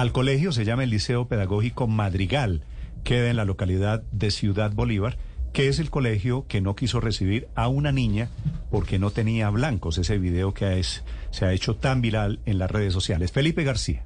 al 0.00 0.12
colegio, 0.12 0.52
se 0.52 0.66
llama 0.66 0.84
el 0.84 0.90
Liceo 0.90 1.26
Pedagógico 1.26 1.86
Madrigal, 1.86 2.64
queda 3.02 3.30
en 3.30 3.36
la 3.36 3.46
localidad 3.46 4.02
de 4.12 4.30
Ciudad 4.30 4.70
Bolívar, 4.70 5.16
que 5.54 5.68
es 5.68 5.78
el 5.78 5.88
colegio 5.88 6.46
que 6.48 6.60
no 6.60 6.76
quiso 6.76 7.00
recibir 7.00 7.48
a 7.54 7.68
una 7.68 7.92
niña 7.92 8.28
porque 8.70 8.98
no 8.98 9.10
tenía 9.10 9.48
blancos, 9.48 9.96
ese 9.96 10.18
video 10.18 10.52
que 10.52 10.80
es, 10.80 11.02
se 11.30 11.46
ha 11.46 11.52
hecho 11.54 11.76
tan 11.76 12.02
viral 12.02 12.40
en 12.44 12.58
las 12.58 12.70
redes 12.70 12.92
sociales. 12.92 13.32
Felipe 13.32 13.64
García. 13.64 14.04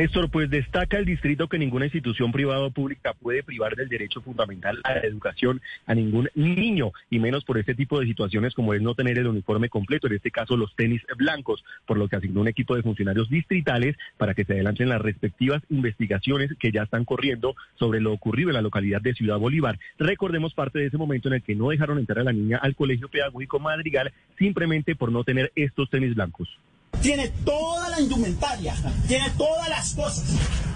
Néstor, 0.00 0.30
pues 0.30 0.48
destaca 0.48 0.96
el 0.96 1.04
distrito 1.04 1.46
que 1.46 1.58
ninguna 1.58 1.84
institución 1.84 2.32
privada 2.32 2.62
o 2.62 2.70
pública 2.70 3.12
puede 3.12 3.42
privar 3.42 3.76
del 3.76 3.90
derecho 3.90 4.22
fundamental 4.22 4.80
a 4.82 4.94
la 4.94 5.00
educación 5.02 5.60
a 5.84 5.94
ningún 5.94 6.30
niño, 6.34 6.92
y 7.10 7.18
menos 7.18 7.44
por 7.44 7.58
este 7.58 7.74
tipo 7.74 8.00
de 8.00 8.06
situaciones 8.06 8.54
como 8.54 8.72
es 8.72 8.80
no 8.80 8.94
tener 8.94 9.18
el 9.18 9.26
uniforme 9.26 9.68
completo, 9.68 10.06
en 10.06 10.14
este 10.14 10.30
caso 10.30 10.56
los 10.56 10.74
tenis 10.74 11.02
blancos, 11.18 11.62
por 11.84 11.98
lo 11.98 12.08
que 12.08 12.16
asignó 12.16 12.40
un 12.40 12.48
equipo 12.48 12.74
de 12.74 12.82
funcionarios 12.82 13.28
distritales 13.28 13.94
para 14.16 14.32
que 14.32 14.46
se 14.46 14.54
adelanten 14.54 14.88
las 14.88 15.02
respectivas 15.02 15.62
investigaciones 15.68 16.50
que 16.58 16.72
ya 16.72 16.84
están 16.84 17.04
corriendo 17.04 17.54
sobre 17.78 18.00
lo 18.00 18.14
ocurrido 18.14 18.48
en 18.48 18.54
la 18.54 18.62
localidad 18.62 19.02
de 19.02 19.12
Ciudad 19.12 19.36
Bolívar. 19.36 19.78
Recordemos 19.98 20.54
parte 20.54 20.78
de 20.78 20.86
ese 20.86 20.96
momento 20.96 21.28
en 21.28 21.34
el 21.34 21.42
que 21.42 21.54
no 21.54 21.68
dejaron 21.68 21.98
entrar 21.98 22.20
a 22.20 22.24
la 22.24 22.32
niña 22.32 22.56
al 22.56 22.74
colegio 22.74 23.10
pedagógico 23.10 23.60
Madrigal 23.60 24.14
simplemente 24.38 24.96
por 24.96 25.12
no 25.12 25.24
tener 25.24 25.52
estos 25.56 25.90
tenis 25.90 26.14
blancos 26.14 26.48
tiene 27.02 27.28
toda 27.44 27.88
la 27.88 28.00
indumentaria, 28.00 28.74
tiene 29.08 29.30
todas 29.30 29.68
las 29.68 29.94
cosas. 29.94 30.24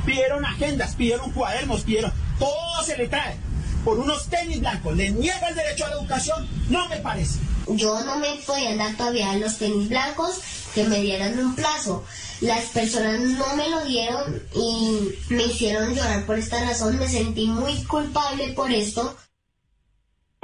Pidieron 0.04 0.44
agendas, 0.44 0.94
pidieron 0.94 1.30
cuadernos, 1.32 1.82
pidieron, 1.82 2.12
todo 2.38 2.82
se 2.84 2.96
le 2.96 3.08
trae. 3.08 3.36
Por 3.84 3.98
unos 3.98 4.28
tenis 4.28 4.60
blancos, 4.60 4.96
le 4.96 5.10
niega 5.10 5.48
el 5.48 5.54
derecho 5.54 5.84
a 5.84 5.90
la 5.90 5.96
educación, 5.96 6.48
no 6.68 6.88
me 6.88 6.96
parece. 6.96 7.38
Yo 7.68 8.02
no 8.04 8.16
me 8.18 8.34
podía 8.46 8.76
dar 8.76 8.96
todavía 8.96 9.36
los 9.36 9.58
tenis 9.58 9.88
blancos 9.88 10.40
que 10.74 10.84
me 10.84 11.00
dieran 11.00 11.38
un 11.38 11.54
plazo. 11.54 12.04
Las 12.40 12.64
personas 12.66 13.20
no 13.20 13.56
me 13.56 13.68
lo 13.68 13.84
dieron 13.84 14.42
y 14.54 14.98
me 15.30 15.44
hicieron 15.44 15.94
llorar 15.94 16.26
por 16.26 16.38
esta 16.38 16.60
razón. 16.60 16.98
Me 16.98 17.08
sentí 17.08 17.46
muy 17.46 17.82
culpable 17.84 18.52
por 18.52 18.70
esto. 18.70 19.16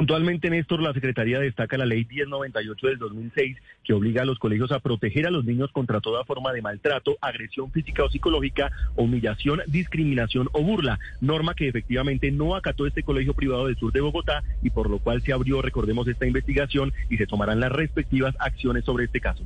Puntualmente, 0.00 0.48
Néstor, 0.48 0.80
la 0.80 0.94
Secretaría 0.94 1.38
destaca 1.40 1.76
la 1.76 1.84
Ley 1.84 2.06
1098 2.06 2.86
del 2.86 2.98
2006 2.98 3.58
que 3.84 3.92
obliga 3.92 4.22
a 4.22 4.24
los 4.24 4.38
colegios 4.38 4.72
a 4.72 4.78
proteger 4.78 5.26
a 5.26 5.30
los 5.30 5.44
niños 5.44 5.70
contra 5.72 6.00
toda 6.00 6.24
forma 6.24 6.54
de 6.54 6.62
maltrato, 6.62 7.18
agresión 7.20 7.70
física 7.70 8.02
o 8.02 8.08
psicológica, 8.08 8.70
humillación, 8.96 9.60
discriminación 9.66 10.48
o 10.52 10.62
burla, 10.62 10.98
norma 11.20 11.52
que 11.52 11.68
efectivamente 11.68 12.30
no 12.30 12.56
acató 12.56 12.86
este 12.86 13.02
colegio 13.02 13.34
privado 13.34 13.66
del 13.66 13.76
sur 13.76 13.92
de 13.92 14.00
Bogotá 14.00 14.42
y 14.62 14.70
por 14.70 14.88
lo 14.88 15.00
cual 15.00 15.20
se 15.20 15.34
abrió, 15.34 15.60
recordemos, 15.60 16.08
esta 16.08 16.24
investigación 16.24 16.94
y 17.10 17.18
se 17.18 17.26
tomarán 17.26 17.60
las 17.60 17.70
respectivas 17.70 18.34
acciones 18.38 18.86
sobre 18.86 19.04
este 19.04 19.20
caso. 19.20 19.44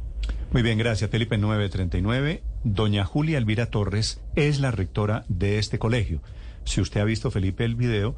Muy 0.53 0.63
bien, 0.63 0.79
gracias 0.79 1.11
Felipe 1.11 1.37
939. 1.37 2.43
Doña 2.63 3.05
Julia 3.05 3.39
Elvira 3.39 3.67
Torres 3.67 4.23
es 4.37 4.61
la 4.61 4.71
rectora 4.71 5.25
de 5.27 5.59
este 5.59 5.81
colegio. 5.81 6.21
Si 6.63 6.81
usted 6.81 7.01
ha 7.01 7.05
visto, 7.05 7.33
Felipe, 7.33 7.65
el 7.65 7.75
video 7.75 8.15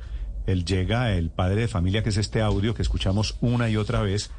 él 0.47 0.65
llega, 0.65 1.13
el 1.13 1.31
padre 1.31 1.63
de 1.63 1.69
familia, 1.69 2.03
que 2.03 2.11
es 2.11 2.17
este 2.17 2.43
audio 2.43 2.75
que 2.75 2.83
escuchamos 2.83 3.37
una 3.41 3.69
y 3.69 3.77
otra 3.77 4.01
vez, 4.03 4.31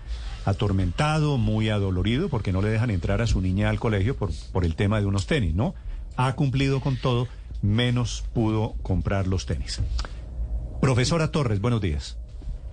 atormentado, 0.46 1.38
muy 1.38 1.70
adolorido, 1.70 2.30
porque 2.30 2.52
no 2.52 2.62
le 2.62 2.70
dejan 2.70 2.90
entrar 2.90 3.22
a 3.22 3.28
su 3.28 3.42
niña 3.42 3.70
al 3.70 3.80
colegio 3.80 4.16
por, 4.16 4.32
por 4.52 4.66
el 4.66 4.76
tema 4.76 5.00
de 5.00 5.06
unos 5.06 5.28
tenis, 5.28 5.54
¿no? 5.54 5.76
Ha 6.16 6.34
cumplido 6.34 6.80
con 6.80 6.98
todo, 6.98 7.28
menos 7.62 8.24
pudo 8.34 8.76
comprar 8.82 9.28
los 9.28 9.46
tenis. 9.46 9.82
Profesora 10.82 11.32
Torres, 11.32 11.60
buenos 11.60 11.82
días. 11.82 12.18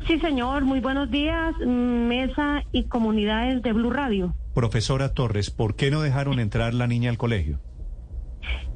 Sí, 0.06 0.18
señor, 0.20 0.64
muy 0.64 0.80
buenos 0.80 1.10
días, 1.10 1.54
mesa 1.66 2.62
y 2.72 2.84
comunidades 2.84 3.62
de 3.62 3.72
Blue 3.72 3.90
Radio. 3.90 4.34
Profesora 4.52 5.14
Torres, 5.14 5.50
¿por 5.50 5.76
qué 5.76 5.90
no 5.90 6.02
dejaron 6.02 6.38
entrar 6.40 6.74
la 6.74 6.86
niña 6.86 7.10
al 7.10 7.16
colegio? 7.16 7.58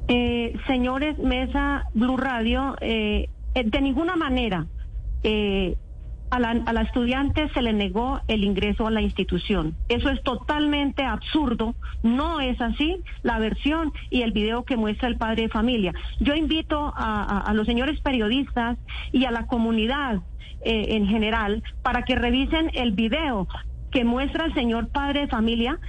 Eh, 0.07 0.55
señores, 0.65 1.19
mesa 1.19 1.85
Blue 1.93 2.17
Radio, 2.17 2.75
eh, 2.81 3.27
eh, 3.27 3.29
de 3.63 3.81
ninguna 3.81 4.15
manera 4.15 4.67
eh, 5.23 5.75
a, 6.29 6.39
la, 6.39 6.51
a 6.51 6.73
la 6.73 6.81
estudiante 6.81 7.49
se 7.53 7.61
le 7.61 7.73
negó 7.73 8.21
el 8.27 8.43
ingreso 8.43 8.87
a 8.87 8.91
la 8.91 9.01
institución. 9.01 9.75
Eso 9.87 10.09
es 10.09 10.21
totalmente 10.23 11.03
absurdo. 11.03 11.75
No 12.03 12.39
es 12.39 12.59
así 12.61 12.97
la 13.23 13.39
versión 13.39 13.91
y 14.09 14.21
el 14.21 14.31
video 14.31 14.63
que 14.63 14.77
muestra 14.77 15.07
el 15.07 15.17
padre 15.17 15.43
de 15.43 15.49
familia. 15.49 15.93
Yo 16.19 16.35
invito 16.35 16.93
a, 16.95 17.51
los 17.53 17.65
señores 17.65 17.99
periodistas 18.01 18.77
y 19.11 19.25
a 19.25 19.31
la 19.31 19.47
comunidad 19.47 20.21
eh, 20.63 20.95
en 20.95 21.07
general 21.07 21.63
para 21.81 22.03
que 22.03 22.15
revisen 22.15 22.69
el 22.73 22.91
video 22.91 23.47
que 23.91 24.03
muestra 24.03 24.45
el 24.45 24.53
señor 24.53 24.89
padre 24.89 25.21
de 25.21 25.27
familia 25.27 25.79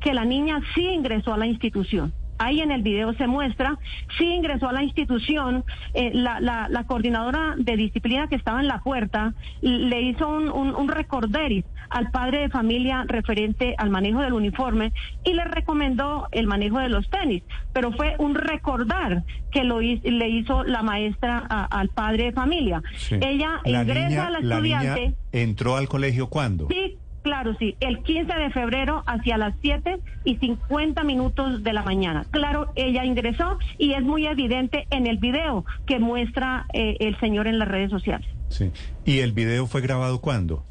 que 0.00 0.14
la 0.14 0.24
niña 0.24 0.60
sí 0.74 0.86
ingresó 0.86 1.34
a 1.34 1.36
la 1.36 1.46
institución 1.46 2.14
ahí 2.40 2.60
en 2.60 2.72
el 2.72 2.82
video 2.82 3.12
se 3.14 3.26
muestra, 3.26 3.78
sí 4.18 4.24
ingresó 4.24 4.68
a 4.68 4.72
la 4.72 4.82
institución, 4.82 5.64
eh, 5.94 6.10
la, 6.14 6.40
la, 6.40 6.84
coordinadora 6.84 7.54
de 7.58 7.76
disciplina 7.76 8.28
que 8.28 8.34
estaba 8.34 8.60
en 8.60 8.66
la 8.66 8.80
puerta 8.80 9.34
le 9.60 10.00
hizo 10.00 10.26
un, 10.26 10.48
un, 10.48 10.88
recorderis 10.88 11.64
al 11.90 12.10
padre 12.10 12.40
de 12.40 12.48
familia 12.48 13.04
referente 13.06 13.74
al 13.76 13.90
manejo 13.90 14.20
del 14.22 14.32
uniforme 14.32 14.92
y 15.22 15.34
le 15.34 15.44
recomendó 15.44 16.28
el 16.32 16.46
manejo 16.46 16.78
de 16.78 16.88
los 16.88 17.08
tenis, 17.10 17.42
pero 17.74 17.92
fue 17.92 18.14
un 18.18 18.34
recordar 18.34 19.22
que 19.52 19.62
lo 19.62 19.80
le 19.80 20.28
hizo 20.28 20.64
la 20.64 20.82
maestra 20.82 21.38
al 21.38 21.88
padre 21.90 22.24
de 22.24 22.32
familia. 22.32 22.82
Ella 23.10 23.60
ingresa 23.64 24.28
a 24.28 24.30
la 24.30 24.38
estudiante. 24.38 25.14
¿Entró 25.32 25.76
al 25.76 25.88
colegio 25.88 26.28
cuándo? 26.28 26.68
Sí, 26.68 26.96
Claro, 27.22 27.54
sí, 27.58 27.76
el 27.80 28.02
15 28.02 28.32
de 28.32 28.50
febrero 28.50 29.02
hacia 29.06 29.36
las 29.36 29.54
7 29.60 30.00
y 30.24 30.36
50 30.36 31.04
minutos 31.04 31.62
de 31.62 31.72
la 31.72 31.82
mañana. 31.82 32.24
Claro, 32.30 32.72
ella 32.76 33.04
ingresó 33.04 33.58
y 33.78 33.92
es 33.92 34.02
muy 34.02 34.26
evidente 34.26 34.86
en 34.90 35.06
el 35.06 35.18
video 35.18 35.64
que 35.86 35.98
muestra 35.98 36.66
eh, 36.72 36.96
el 37.00 37.18
señor 37.20 37.46
en 37.46 37.58
las 37.58 37.68
redes 37.68 37.90
sociales. 37.90 38.28
Sí. 38.48 38.70
¿Y 39.04 39.18
el 39.18 39.32
video 39.32 39.66
fue 39.66 39.80
grabado 39.82 40.20
cuándo? 40.20 40.64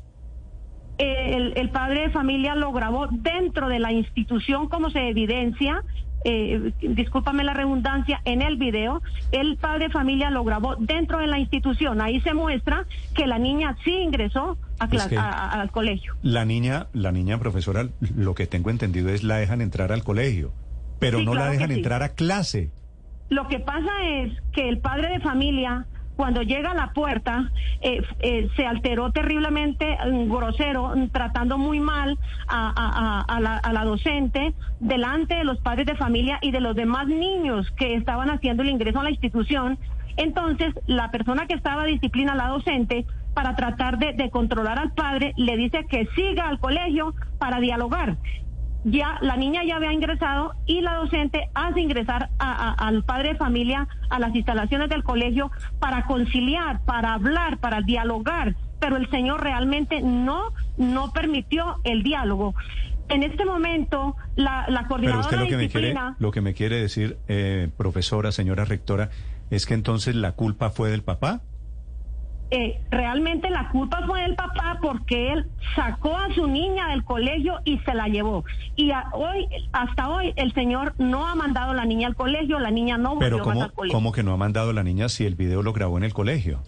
El, 0.98 1.54
el, 1.56 1.70
padre 1.70 2.02
de 2.02 2.10
familia 2.10 2.56
lo 2.56 2.74
grabó 2.74 3.08
dentro 3.08 3.70
de 3.70 3.80
la 3.80 3.94
institución 3.94 4.68
como 4.68 4.90
se 4.90 5.08
evidencia 5.08 5.82
eh, 6.26 6.74
discúlpame 6.82 7.44
la 7.44 7.54
redundancia, 7.54 8.22
en 8.26 8.42
el 8.42 8.58
video, 8.58 9.02
el 9.32 9.58
padre 9.58 9.86
de 9.86 9.92
familia 9.92 10.30
lo 10.30 10.44
grabó 10.44 10.76
dentro 10.76 11.20
de 11.20 11.28
la 11.28 11.40
institución. 11.40 12.02
Ahí 12.02 12.20
se 12.22 12.34
muestra 12.34 12.86
que 13.16 13.26
la 13.26 13.40
niña 13.40 13.78
sí 13.84 13.92
ingresó 13.92 14.58
a 14.80 15.62
al 15.62 15.72
colegio. 15.72 16.16
La 16.22 16.46
niña, 16.46 16.88
la 16.94 17.12
niña 17.12 17.38
profesora, 17.40 17.88
lo 18.16 18.36
que 18.36 18.48
tengo 18.48 18.70
entendido 18.70 19.10
es 19.10 19.24
la 19.24 19.38
dejan 19.38 19.62
entrar 19.62 19.92
al 19.92 20.04
colegio, 20.04 20.52
pero 21.00 21.22
no 21.22 21.34
la 21.36 21.50
dejan 21.50 21.72
entrar 21.72 22.04
a 22.04 22.10
clase. 22.10 22.72
Lo 23.30 23.48
que 23.48 23.60
pasa 23.60 23.92
es 24.04 24.34
que 24.54 24.68
el 24.68 24.80
padre 24.80 25.10
de 25.10 25.20
familia 25.20 25.86
cuando 26.20 26.42
llega 26.42 26.72
a 26.72 26.74
la 26.74 26.92
puerta 26.92 27.50
eh, 27.80 28.02
eh, 28.20 28.50
se 28.58 28.66
alteró 28.66 29.14
terriblemente, 29.14 29.98
grosero, 30.28 30.94
tratando 31.14 31.58
muy 31.58 31.80
mal 31.80 32.20
a, 32.46 33.40
la, 33.72 33.86
docente 33.86 34.54
delante 34.82 35.36
de 35.36 35.46
los 35.46 35.60
padres 35.60 35.86
de 35.86 35.96
familia 35.96 36.38
y 36.42 36.52
de 36.52 36.60
los 36.60 36.76
demás 36.76 37.08
niños 37.08 37.72
que 37.78 37.96
estaban 37.96 38.30
haciendo 38.30 38.64
el 38.64 38.70
ingreso 38.70 39.00
a 39.00 39.04
la 39.04 39.12
institución. 39.12 39.80
Entonces, 40.18 40.74
la 40.88 41.10
persona 41.10 41.48
que 41.48 41.54
estaba 41.54 41.86
disciplina, 41.86 42.36
la 42.36 42.50
docente, 42.50 43.06
para 43.34 43.56
tratar 43.56 43.98
de 43.98 44.30
controlar 44.30 44.80
al 44.80 44.92
padre, 44.92 45.34
le 45.38 45.56
dice 45.56 45.86
que 45.90 46.08
siga 46.16 46.48
al 46.48 46.60
colegio 46.60 47.14
para 47.38 47.60
dialogar 47.60 48.18
ya 48.84 49.18
la 49.22 49.36
niña 49.36 49.64
ya 49.66 49.76
había 49.76 49.92
ingresado 49.92 50.54
y 50.66 50.82
la 50.82 50.96
docente 50.96 51.50
hace 51.54 51.82
ingresar 51.82 52.30
al 52.40 53.04
padre 53.04 53.30
de 53.30 53.36
familia 53.36 53.88
a 54.10 54.20
las 54.20 54.34
instalaciones 54.34 54.90
del 54.90 55.04
colegio 55.04 55.52
para 55.80 56.06
conciliar, 56.06 56.82
para 56.86 57.14
hablar, 57.14 57.60
para 57.60 57.82
dialogar, 57.82 58.56
pero 58.80 58.98
el 58.98 59.10
señor 59.10 59.44
realmente 59.44 60.02
no 60.02 60.54
no 60.78 61.12
permitió 61.12 61.80
el 61.84 62.04
diálogo. 62.04 62.56
En 63.10 63.24
este 63.24 63.44
momento, 63.44 64.16
la, 64.36 64.68
la 64.70 64.88
coordinadora 64.88 65.28
pero 65.28 65.44
usted 65.44 65.56
lo 65.56 65.58
que 65.58 65.58
me 65.58 65.70
quiere, 65.70 65.96
lo 66.20 66.32
que 66.32 66.42
me 66.42 66.54
quiere 66.54 66.80
decir, 66.80 67.18
eh, 67.28 67.70
profesora, 67.76 68.32
señora 68.32 68.66
rectora, 68.66 69.10
es 69.50 69.66
que 69.66 69.74
entonces 69.74 70.16
la 70.16 70.34
culpa 70.34 70.70
fue 70.70 70.92
del 70.92 71.02
papá. 71.02 71.42
Eh, 72.52 72.82
realmente 72.90 73.50
la 73.50 73.70
culpa 73.70 74.02
fue 74.08 74.22
del 74.22 74.36
papá 74.36 74.80
porque 74.82 75.32
él 75.34 75.46
sacó 75.76 76.18
a 76.18 76.34
su 76.34 76.48
niña 76.48 76.88
del 76.90 77.04
colegio 77.04 77.60
y 77.64 77.78
se 77.80 77.94
la 77.94 78.08
llevó. 78.08 78.44
Y 78.76 78.92
a- 78.92 79.10
hoy, 79.14 79.48
hasta 79.72 80.10
hoy, 80.10 80.34
el 80.36 80.54
señor 80.54 80.96
no 80.98 81.28
ha 81.28 81.36
mandado 81.36 81.72
a 81.72 81.76
la 81.76 81.86
niña 81.86 82.08
al 82.08 82.16
colegio, 82.16 82.60
la 82.60 82.72
niña 82.72 82.98
no 82.98 83.20
Pero 83.20 83.38
volvió 83.38 83.46
más 83.46 83.54
¿cómo, 83.56 83.64
al 83.66 83.72
colegio. 83.74 83.98
¿cómo 83.98 84.12
que 84.12 84.24
no 84.24 84.34
ha 84.34 84.38
mandado 84.38 84.72
a 84.72 84.74
la 84.74 84.84
niña 84.84 85.10
si 85.10 85.26
el 85.26 85.36
video 85.36 85.62
lo 85.62 85.74
grabó 85.74 85.98
en 85.98 86.04
el 86.04 86.14
colegio? 86.14 86.62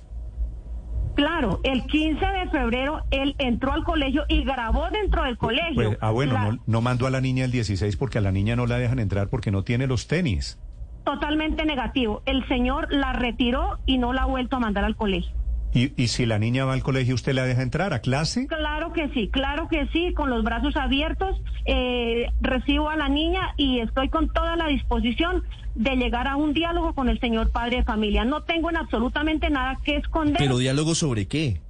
Claro, 1.16 1.60
el 1.64 1.86
15 1.88 2.26
de 2.26 2.50
febrero 2.50 3.02
él 3.12 3.36
entró 3.38 3.74
al 3.74 3.84
colegio 3.84 4.24
y 4.30 4.44
grabó 4.44 4.90
dentro 4.90 5.24
del 5.24 5.38
colegio. 5.38 5.74
Pues, 5.76 5.98
ah, 6.00 6.12
bueno, 6.12 6.34
La- 6.34 6.52
no, 6.52 6.60
no 6.66 6.82
mandó 6.82 7.06
a 7.06 7.10
la 7.10 7.20
niña 7.22 7.44
el 7.46 7.52
16 7.52 7.98
porque 7.98 8.18
a 8.18 8.22
la 8.22 8.32
niña 8.32 8.56
no 8.56 8.66
la 8.66 8.78
dejan 8.78 9.00
entrar 9.00 9.28
porque 9.30 9.52
no 9.52 9.64
tiene 9.64 9.88
los 9.88 10.08
tenis. 10.08 10.58
Totalmente 11.04 11.66
negativo. 11.66 12.22
El 12.26 12.48
señor 12.48 12.88
la 12.94 13.12
retiró 13.14 13.80
y 13.86 13.98
no 13.98 14.14
la 14.14 14.24
ha 14.24 14.26
vuelto 14.26 14.56
a 14.56 14.60
mandar 14.60 14.86
al 14.86 14.96
colegio. 14.96 15.36
Y, 15.74 15.94
y 16.02 16.08
si 16.10 16.26
la 16.26 16.38
niña 16.38 16.66
va 16.66 16.74
al 16.74 16.84
colegio, 16.84 17.16
¿usted 17.16 17.34
la 17.34 17.46
deja 17.46 17.62
entrar 17.62 17.94
a 17.94 18.00
clase? 18.00 18.48
Claro 18.48 18.92
que 18.92 19.10
sí, 19.10 19.30
claro 19.30 19.68
que 19.70 19.88
sí, 19.94 20.14
con 20.14 20.30
los 20.30 20.44
brazos 20.44 20.76
abiertos 20.76 21.42
eh, 21.66 22.28
recibo 22.42 22.90
a 22.90 22.98
la 22.98 23.08
niña 23.08 23.54
y 23.58 23.80
estoy 23.80 24.10
con 24.10 24.28
toda 24.34 24.56
la 24.58 24.68
disposición 24.68 25.44
de 25.76 25.96
llegar 25.96 26.28
a 26.28 26.36
un 26.36 26.54
diálogo 26.54 26.94
con 26.94 27.08
el 27.08 27.20
señor 27.22 27.52
padre 27.52 27.78
de 27.78 27.84
familia. 27.84 28.26
No 28.26 28.44
tengo 28.44 28.70
en 28.70 28.78
absolutamente 28.78 29.50
nada 29.50 29.78
que 29.84 29.96
esconder, 29.96 30.38
Pero 30.38 30.58
diálogo 30.58 30.94
sobre 30.96 31.28
qué? 31.28 31.62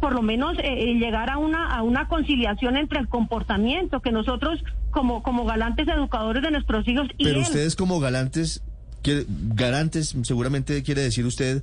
por 0.00 0.12
lo 0.14 0.22
menos 0.22 0.56
eh, 0.58 0.90
eh, 0.90 0.94
llegar 0.94 1.28
a 1.28 1.38
una 1.38 1.74
a 1.74 1.82
una 1.82 2.06
conciliación 2.06 2.76
entre 2.76 3.00
el 3.00 3.08
comportamiento 3.08 4.00
que 4.00 4.12
nosotros 4.12 4.62
como 4.92 5.22
como 5.22 5.44
galantes 5.44 5.88
educadores 5.88 6.42
de 6.42 6.52
nuestros 6.52 6.86
hijos 6.86 7.08
y 7.18 7.24
Pero 7.24 7.38
él, 7.38 7.42
ustedes 7.42 7.74
como 7.74 7.98
galantes, 7.98 8.62
quiere- 9.08 9.26
garantes, 9.54 10.14
seguramente 10.22 10.82
quiere 10.82 11.02
decir 11.02 11.24
usted, 11.26 11.62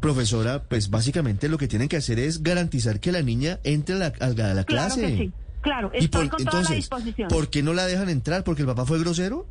profesora, 0.00 0.62
pues 0.68 0.90
básicamente 0.90 1.48
lo 1.48 1.58
que 1.58 1.68
tienen 1.68 1.88
que 1.88 1.96
hacer 1.96 2.18
es 2.18 2.42
garantizar 2.42 3.00
que 3.00 3.12
la 3.12 3.22
niña 3.22 3.58
entre 3.64 3.94
a 3.94 3.98
la, 3.98 4.06
a 4.20 4.28
la- 4.28 4.50
a 4.50 4.54
la 4.54 4.64
claro 4.64 4.94
clase. 4.94 5.00
que 5.02 5.16
sí, 5.18 5.32
claro, 5.60 5.90
estoy 5.92 6.08
por- 6.08 6.30
con 6.30 6.44
toda 6.44 6.52
la 6.52 6.58
entonces, 6.60 6.76
disposición. 6.76 7.28
¿por 7.28 7.48
qué 7.50 7.62
no 7.62 7.72
la 7.74 7.86
dejan 7.86 8.08
entrar? 8.08 8.44
¿Porque 8.44 8.62
el 8.62 8.68
papá 8.68 8.84
fue 8.86 8.98
grosero? 9.00 9.46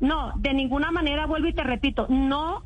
No, 0.00 0.32
de 0.38 0.54
ninguna 0.54 0.90
manera 0.92 1.26
vuelvo 1.26 1.48
y 1.48 1.54
te 1.54 1.62
repito, 1.64 2.06
no, 2.08 2.62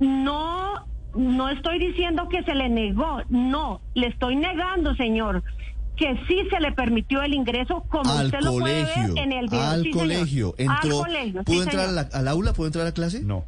no, 0.00 0.86
no 1.14 1.48
estoy 1.50 1.78
diciendo 1.78 2.28
que 2.28 2.42
se 2.42 2.54
le 2.54 2.68
negó, 2.68 3.22
no, 3.28 3.80
le 3.94 4.08
estoy 4.08 4.36
negando, 4.36 4.94
señor, 4.96 5.42
que 5.96 6.16
sí 6.26 6.40
se 6.50 6.60
le 6.60 6.72
permitió 6.72 7.22
el 7.22 7.34
ingreso 7.34 7.84
como 7.88 8.10
al 8.12 8.26
usted 8.26 8.40
lo 8.40 8.52
puede 8.58 8.84
ver 8.84 9.10
en 9.16 9.32
el 9.32 9.46
video. 9.48 9.62
al 9.62 9.82
Sí, 9.82 9.92
señor. 9.92 9.98
colegio. 10.02 10.54
Al 10.68 10.90
colegio, 10.90 11.40
sí, 11.40 11.44
¿Pudo 11.44 11.62
entrar 11.62 11.84
a 11.84 11.88
señor. 11.88 12.08
la- 12.12 12.18
al 12.18 12.28
aula? 12.28 12.52
¿Pudo 12.52 12.66
entrar 12.66 12.82
a 12.82 12.88
la 12.88 12.92
clase? 12.94 13.22
No. 13.22 13.44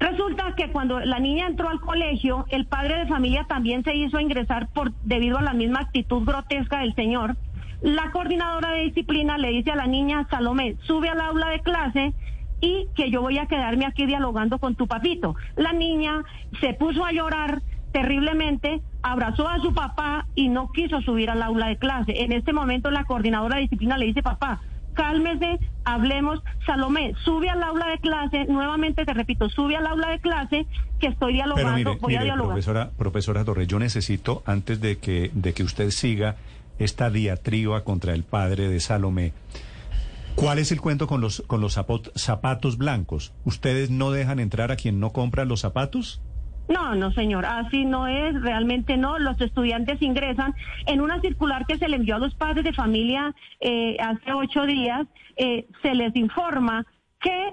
Resulta 0.00 0.54
que 0.56 0.70
cuando 0.70 1.00
la 1.00 1.18
niña 1.18 1.46
entró 1.48 1.68
al 1.70 1.80
colegio, 1.80 2.46
el 2.50 2.66
padre 2.66 2.98
de 3.00 3.06
familia 3.06 3.46
también 3.48 3.82
se 3.82 3.96
hizo 3.96 4.20
ingresar 4.20 4.68
por 4.68 4.92
debido 5.02 5.38
a 5.38 5.42
la 5.42 5.54
misma 5.54 5.80
actitud 5.80 6.22
grotesca 6.24 6.80
del 6.80 6.94
señor. 6.94 7.36
La 7.80 8.10
coordinadora 8.12 8.70
de 8.72 8.82
disciplina 8.84 9.38
le 9.38 9.48
dice 9.50 9.72
a 9.72 9.76
la 9.76 9.86
niña 9.86 10.26
Salomé, 10.30 10.76
sube 10.86 11.08
al 11.08 11.20
aula 11.20 11.48
de 11.48 11.60
clase 11.60 12.12
y 12.60 12.86
que 12.94 13.10
yo 13.10 13.22
voy 13.22 13.38
a 13.38 13.46
quedarme 13.46 13.86
aquí 13.86 14.04
dialogando 14.06 14.58
con 14.58 14.74
tu 14.76 14.86
papito. 14.86 15.34
La 15.56 15.72
niña 15.72 16.22
se 16.60 16.74
puso 16.74 17.04
a 17.04 17.12
llorar 17.12 17.60
terriblemente, 17.92 18.80
abrazó 19.02 19.48
a 19.48 19.58
su 19.60 19.72
papá 19.72 20.26
y 20.34 20.48
no 20.48 20.70
quiso 20.72 21.00
subir 21.00 21.30
al 21.30 21.42
aula 21.42 21.68
de 21.68 21.76
clase. 21.76 22.22
En 22.22 22.32
este 22.32 22.52
momento 22.52 22.90
la 22.90 23.04
coordinadora 23.04 23.56
de 23.56 23.62
disciplina 23.62 23.96
le 23.96 24.06
dice, 24.06 24.22
papá, 24.22 24.60
cálmese, 24.98 25.60
hablemos. 25.84 26.42
Salomé, 26.66 27.14
sube 27.24 27.48
al 27.48 27.62
aula 27.62 27.88
de 27.88 27.98
clase, 27.98 28.46
nuevamente 28.46 29.04
te 29.04 29.14
repito, 29.14 29.48
sube 29.48 29.76
al 29.76 29.86
aula 29.86 30.10
de 30.10 30.18
clase, 30.18 30.66
que 30.98 31.06
estoy 31.06 31.34
dialogando, 31.34 31.72
mire, 31.72 31.98
voy 32.00 32.16
a 32.16 32.22
dialogar. 32.22 32.54
profesora, 32.54 32.90
profesora 32.96 33.44
Torres, 33.44 33.68
yo 33.68 33.78
necesito, 33.78 34.42
antes 34.44 34.80
de 34.80 34.98
que, 34.98 35.30
de 35.34 35.54
que 35.54 35.62
usted 35.62 35.90
siga 35.90 36.36
esta 36.78 37.10
diatriba 37.10 37.84
contra 37.84 38.12
el 38.12 38.24
padre 38.24 38.68
de 38.68 38.80
Salomé, 38.80 39.32
¿cuál 40.34 40.58
es 40.58 40.72
el 40.72 40.80
cuento 40.80 41.06
con 41.06 41.20
los, 41.20 41.42
con 41.46 41.60
los 41.60 41.78
zapatos 42.14 42.76
blancos? 42.76 43.32
¿Ustedes 43.44 43.90
no 43.90 44.10
dejan 44.10 44.40
entrar 44.40 44.72
a 44.72 44.76
quien 44.76 44.98
no 44.98 45.10
compra 45.10 45.44
los 45.44 45.60
zapatos? 45.60 46.20
No, 46.68 46.94
no, 46.94 47.10
señor, 47.12 47.46
así 47.46 47.84
no 47.84 48.06
es, 48.06 48.40
realmente 48.42 48.96
no. 48.96 49.18
Los 49.18 49.40
estudiantes 49.40 50.02
ingresan 50.02 50.54
en 50.86 51.00
una 51.00 51.20
circular 51.20 51.66
que 51.66 51.78
se 51.78 51.88
le 51.88 51.96
envió 51.96 52.16
a 52.16 52.18
los 52.18 52.34
padres 52.34 52.64
de 52.64 52.72
familia 52.72 53.34
eh, 53.60 53.96
hace 54.00 54.32
ocho 54.32 54.66
días. 54.66 55.06
eh, 55.36 55.66
se 55.82 55.94
les 55.94 56.14
informa 56.16 56.84
que 57.20 57.52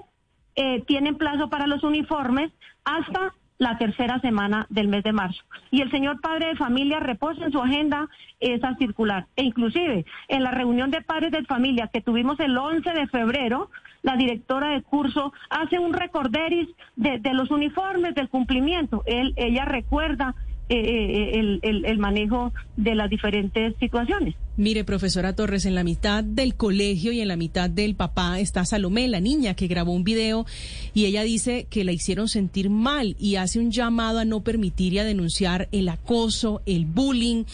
eh, 0.56 0.82
tienen 0.86 1.16
plazo 1.16 1.48
para 1.48 1.66
los 1.66 1.84
uniformes 1.84 2.50
hasta 2.84 3.32
la 3.58 3.78
tercera 3.78 4.20
semana 4.20 4.66
del 4.70 4.88
mes 4.88 5.02
de 5.04 5.12
marzo. 5.12 5.42
Y 5.70 5.80
el 5.80 5.90
señor 5.90 6.20
padre 6.20 6.48
de 6.48 6.56
familia 6.56 7.00
reposa 7.00 7.44
en 7.44 7.52
su 7.52 7.60
agenda 7.60 8.08
esa 8.40 8.74
circular. 8.76 9.26
E 9.36 9.44
inclusive 9.44 10.04
en 10.28 10.42
la 10.42 10.50
reunión 10.50 10.90
de 10.90 11.02
padres 11.02 11.32
de 11.32 11.44
familia 11.44 11.88
que 11.92 12.02
tuvimos 12.02 12.38
el 12.40 12.56
11 12.56 12.90
de 12.90 13.06
febrero, 13.06 13.70
la 14.06 14.16
directora 14.16 14.68
de 14.68 14.82
curso 14.82 15.32
hace 15.50 15.80
un 15.80 15.92
recorderis 15.92 16.68
de, 16.94 17.20
los 17.34 17.50
uniformes, 17.50 18.14
del 18.14 18.28
cumplimiento. 18.28 19.02
Él, 19.04 19.34
ella 19.36 19.64
recuerda 19.64 20.36
eh, 20.68 20.76
eh, 20.76 21.30
el, 21.38 21.60
el- 21.62 21.84
el 21.84 21.98
manejo 21.98 22.52
de 22.76 22.94
las 22.94 23.08
diferentes 23.10 23.74
situaciones. 23.78 24.34
Mire, 24.56 24.84
profesora 24.84 25.34
Torres, 25.36 25.66
en 25.66 25.74
la 25.74 25.84
mitad 25.84 26.24
del 26.24 26.54
colegio 26.54 27.12
y 27.12 27.20
en 27.20 27.28
la 27.28 27.36
mitad 27.36 27.68
del 27.68 27.94
papá 27.94 28.40
está 28.40 28.64
Salomé, 28.64 29.06
la 29.06 29.20
niña 29.20 29.54
que 29.54 29.66
grabó 29.66 29.92
un 29.92 30.02
video 30.02 30.46
y 30.94 31.04
ella 31.04 31.22
dice 31.24 31.66
que 31.68 31.84
la 31.84 31.92
hicieron 31.92 32.28
sentir 32.28 32.70
mal 32.70 33.16
y 33.20 33.36
hace 33.36 33.58
un 33.58 33.70
llamado 33.70 34.18
a 34.18 34.24
no 34.24 34.42
permitir 34.42 34.94
y 34.94 34.98
a 34.98 35.04
denunciar 35.04 35.68
el 35.72 35.88
acoso, 35.90 36.62
el 36.66 36.86
bullying. 36.86 37.44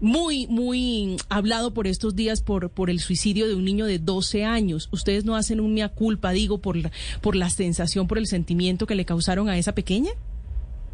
Muy, 0.00 0.48
muy 0.48 1.16
hablado 1.28 1.72
por 1.74 1.86
estos 1.86 2.16
días 2.16 2.42
por, 2.42 2.70
por 2.70 2.90
el 2.90 2.98
suicidio 2.98 3.46
de 3.46 3.54
un 3.54 3.64
niño 3.64 3.86
de 3.86 4.00
12 4.00 4.44
años. 4.44 4.88
Ustedes 4.90 5.24
no 5.24 5.36
hacen 5.36 5.60
un 5.60 5.74
mea 5.74 5.88
culpa, 5.90 6.32
digo, 6.32 6.58
por 6.58 6.76
la, 6.76 6.90
por 7.20 7.36
la 7.36 7.48
sensación, 7.50 8.08
por 8.08 8.18
el 8.18 8.26
sentimiento 8.26 8.86
que 8.86 8.96
le 8.96 9.04
causaron 9.04 9.48
a 9.48 9.56
esa 9.56 9.74
pequeña. 9.76 10.10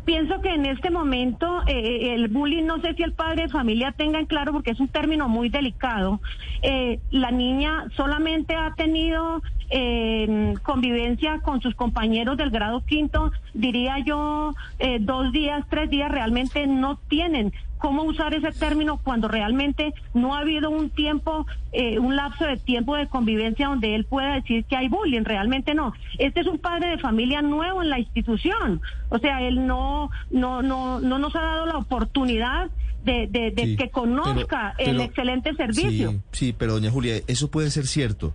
Pienso 0.09 0.41
que 0.41 0.55
en 0.55 0.65
este 0.65 0.89
momento 0.89 1.61
eh, 1.67 2.15
el 2.15 2.29
bullying, 2.29 2.65
no 2.65 2.81
sé 2.81 2.95
si 2.95 3.03
el 3.03 3.13
padre 3.13 3.43
de 3.43 3.49
familia 3.51 3.93
tenga 3.93 4.19
en 4.19 4.25
claro, 4.25 4.53
porque 4.53 4.71
es 4.71 4.81
un 4.81 4.89
término 4.89 5.29
muy 5.29 5.51
delicado. 5.51 6.19
Eh, 6.63 6.99
la 7.11 7.31
niña 7.31 7.85
solamente 7.95 8.55
ha 8.55 8.73
tenido 8.75 9.43
eh, 9.69 10.55
convivencia 10.63 11.41
con 11.41 11.61
sus 11.61 11.75
compañeros 11.75 12.39
del 12.39 12.49
grado 12.49 12.83
quinto, 12.87 13.33
diría 13.53 13.99
yo, 13.99 14.55
eh, 14.79 14.97
dos 14.99 15.31
días, 15.31 15.67
tres 15.69 15.91
días, 15.91 16.11
realmente 16.11 16.67
no 16.67 16.97
tienen 17.09 17.53
cómo 17.79 18.03
usar 18.03 18.35
ese 18.35 18.53
término 18.53 18.99
cuando 18.99 19.29
realmente 19.29 19.95
no 20.15 20.35
ha 20.35 20.41
habido 20.41 20.69
un 20.71 20.91
tiempo, 20.91 21.47
eh, 21.73 21.99
un 21.99 22.17
lapso 22.17 22.45
de 22.45 22.57
tiempo 22.57 22.97
de 22.97 23.07
convivencia 23.09 23.69
donde 23.69 23.95
él 23.95 24.05
pueda 24.05 24.35
decir 24.35 24.65
que 24.65 24.77
hay 24.77 24.89
bullying, 24.89 25.23
realmente 25.25 25.75
no. 25.75 25.93
Este 26.19 26.41
es 26.41 26.47
un 26.47 26.59
padre 26.59 26.89
de 26.91 26.99
familia 26.99 27.41
nuevo 27.43 27.83
en 27.83 27.91
la 27.91 27.99
institución, 27.99 28.81
o 29.09 29.19
sea, 29.19 29.43
él 29.43 29.67
no, 29.67 30.11
no, 30.31 30.63
no, 30.63 31.01
no 31.01 31.19
nos 31.19 31.35
ha 31.37 31.41
dado 31.43 31.67
la 31.67 31.79
oportunidad 31.79 32.71
de, 33.05 33.27
de- 33.31 33.53
de 33.53 33.63
Sí, 33.65 33.77
que 33.77 33.91
conozca 33.91 34.75
pero- 34.77 34.91
el 34.91 35.01
excelente 35.01 35.55
servicio. 35.55 36.11
Sí, 36.11 36.21
sí, 36.33 36.55
pero 36.59 36.73
doña 36.75 36.91
Julia, 36.91 37.23
eso 37.27 37.51
puede 37.51 37.71
ser 37.71 37.87
cierto. 37.87 38.35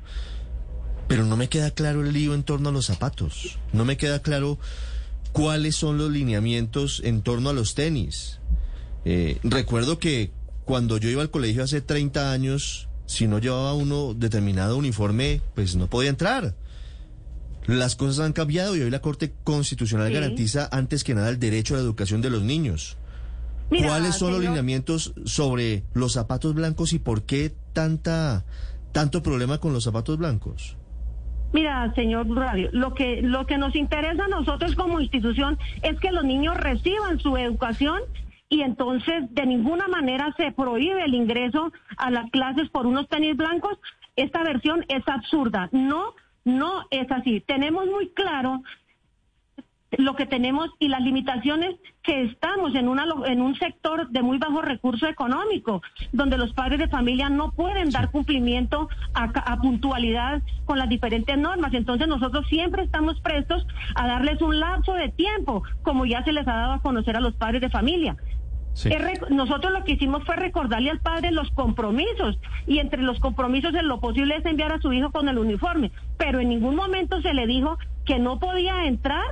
Pero 1.08 1.26
no 1.26 1.36
me 1.36 1.50
queda 1.50 1.70
claro 1.72 2.02
el 2.02 2.14
lío 2.14 2.34
en 2.34 2.44
torno 2.44 2.70
a 2.70 2.72
los 2.72 2.86
zapatos. 2.86 3.60
No 3.74 3.84
me 3.86 3.98
queda 3.98 4.20
claro 4.22 4.58
cuáles 5.34 5.76
son 5.76 5.98
los 5.98 6.10
lineamientos 6.10 7.02
en 7.04 7.22
torno 7.22 7.50
a 7.50 7.54
los 7.54 7.76
tenis. 7.76 8.40
Eh, 9.06 9.38
recuerdo 9.44 10.00
que 10.00 10.32
cuando 10.66 10.98
yo 10.98 11.10
iba 11.10 11.22
al 11.22 11.30
colegio 11.32 11.64
hace 11.64 11.82
30 11.82 12.32
años, 12.32 12.88
si 13.06 13.28
no 13.28 13.40
llevaba 13.40 13.74
uno 13.74 14.14
determinado 14.14 14.78
uniforme, 14.78 15.42
pues 15.56 15.76
no 15.76 15.88
podía 15.88 16.10
entrar. 16.10 16.56
Las 17.68 17.96
cosas 17.96 18.26
han 18.26 18.34
cambiado 18.34 18.76
y 18.76 18.82
hoy 18.82 18.90
la 18.90 19.00
Corte 19.02 19.34
Constitucional 19.44 20.08
Sí. 20.10 20.14
garantiza 20.14 20.68
antes 20.72 21.04
que 21.04 21.14
nada 21.16 21.30
el 21.30 21.40
derecho 21.40 21.74
a 21.76 21.78
la 21.78 21.84
educación 21.84 22.22
de 22.22 22.30
los 22.30 22.44
niños. 22.44 22.98
Mira, 23.72 23.88
¿Cuáles 23.88 24.16
son 24.16 24.32
los 24.34 24.42
lineamientos 24.42 25.14
sobre 25.26 25.84
los 25.94 26.14
zapatos 26.14 26.54
blancos 26.54 26.94
y 26.94 27.00
por 27.00 27.24
qué 27.24 27.54
tanta 27.74 28.44
tanto 28.92 29.24
problema 29.24 29.58
con 29.58 29.74
los 29.74 29.86
zapatos 29.86 30.18
blancos? 30.18 30.76
Mira, 31.54 31.92
señor 31.96 32.28
Radio, 32.36 32.70
lo 32.74 32.94
que, 32.94 33.22
lo 33.22 33.46
que 33.48 33.58
nos 33.58 33.76
interesa 33.76 34.26
a 34.26 34.28
nosotros 34.28 34.76
como 34.76 35.00
institución 35.00 35.58
es 35.82 36.00
que 36.00 36.12
los 36.12 36.24
niños 36.24 36.56
reciban 36.58 37.20
su 37.20 37.36
educación 37.38 38.02
y 38.54 38.62
entonces 38.62 39.34
de 39.34 39.48
ninguna 39.48 39.88
manera 39.88 40.32
se 40.38 40.52
prohíbe 40.52 41.04
el 41.04 41.16
ingreso 41.16 41.74
a 41.98 42.12
las 42.12 42.30
clases 42.30 42.70
por 42.70 42.86
unos 42.86 43.10
tenis 43.10 43.36
blancos. 43.36 43.80
Esta 44.16 44.44
versión 44.44 44.86
es 44.90 45.02
absurda. 45.08 45.70
No, 45.72 46.14
no 46.46 46.86
es 46.92 47.12
así. 47.12 47.42
Tenemos 47.42 47.88
muy 47.88 48.10
claro 48.10 48.62
lo 49.98 50.16
que 50.16 50.28
tenemos 50.28 50.70
y 50.78 50.88
las 50.88 51.02
limitaciones 51.02 51.76
que 52.04 52.24
estamos 52.24 52.76
en, 52.76 52.88
una, 52.88 53.06
en 53.26 53.42
un 53.42 53.56
sector 53.56 54.08
de 54.10 54.22
muy 54.22 54.38
bajo 54.38 54.62
recurso 54.62 55.08
económico, 55.08 55.82
donde 56.12 56.38
los 56.38 56.54
padres 56.54 56.80
de 56.80 56.88
familia 56.88 57.30
no 57.30 57.54
pueden 57.54 57.90
dar 57.90 58.12
cumplimiento 58.12 58.88
a, 59.16 59.24
a 59.24 59.62
puntualidad 59.62 60.44
con 60.66 60.78
las 60.78 60.90
diferentes 60.90 61.38
normas. 61.38 61.74
Entonces 61.74 62.08
nosotros 62.08 62.46
siempre 62.50 62.84
estamos 62.84 63.20
prestos 63.22 63.66
a 63.96 64.06
darles 64.06 64.42
un 64.42 64.60
lapso 64.60 64.94
de 64.94 65.10
tiempo, 65.10 65.64
como 65.82 66.06
ya 66.06 66.24
se 66.24 66.34
les 66.34 66.48
ha 66.48 66.54
dado 66.54 66.74
a 66.74 66.82
conocer 66.82 67.18
a 67.18 67.22
los 67.22 67.34
padres 67.34 67.62
de 67.62 67.70
familia. 67.70 68.16
Nosotros 69.30 69.72
lo 69.72 69.84
que 69.84 69.94
hicimos 69.94 70.24
fue 70.26 70.36
recordarle 70.36 70.90
al 70.90 71.00
padre 71.00 71.32
los 71.32 71.50
compromisos 71.52 72.40
y 72.68 72.80
entre 72.80 73.02
los 73.02 73.20
compromisos 73.20 73.74
en 73.76 73.88
lo 73.88 74.00
posible 74.00 74.36
es 74.38 74.46
enviar 74.46 74.72
a 74.74 74.80
su 74.80 74.92
hijo 74.94 75.12
con 75.12 75.30
el 75.30 75.38
uniforme, 75.38 75.92
pero 76.18 76.40
en 76.40 76.50
ningún 76.50 76.76
momento 76.76 77.22
se 77.22 77.34
le 77.34 77.46
dijo 77.46 77.78
que 78.06 78.18
no 78.20 78.40
podía 78.40 78.86
entrar 78.86 79.24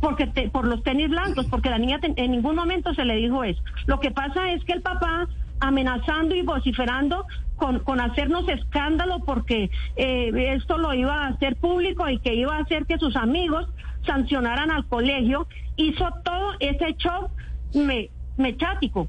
porque 0.00 0.26
te- 0.26 0.48
por 0.48 0.66
los 0.66 0.82
tenis 0.82 1.10
blancos, 1.10 1.46
porque 1.46 1.70
la 1.70 1.78
niña 1.78 2.00
en 2.02 2.30
ningún 2.30 2.56
momento 2.56 2.94
se 2.94 3.04
le 3.04 3.16
dijo 3.16 3.44
eso. 3.44 3.62
Lo 3.86 4.00
que 4.00 4.10
pasa 4.10 4.50
es 4.52 4.64
que 4.64 4.72
el 4.72 4.82
papá 4.82 5.28
amenazando 5.60 6.34
y 6.34 6.40
vociferando 6.42 7.26
con, 7.56 7.80
con 7.80 8.00
hacernos 8.00 8.48
escándalo 8.48 9.20
porque 9.26 9.70
eh, 9.96 10.32
esto 10.56 10.78
lo 10.78 10.94
iba 10.94 11.24
a 11.24 11.28
hacer 11.28 11.56
público 11.56 12.08
y 12.08 12.18
que 12.18 12.34
iba 12.34 12.56
a 12.56 12.60
hacer 12.60 12.86
que 12.86 12.96
sus 12.98 13.14
amigos 13.14 13.68
sancionaran 14.06 14.70
al 14.70 14.86
colegio, 14.86 15.46
hizo 15.76 16.08
todo 16.24 16.54
ese 16.60 16.94
show 16.96 17.28
me, 17.74 18.08
mechático, 18.40 19.08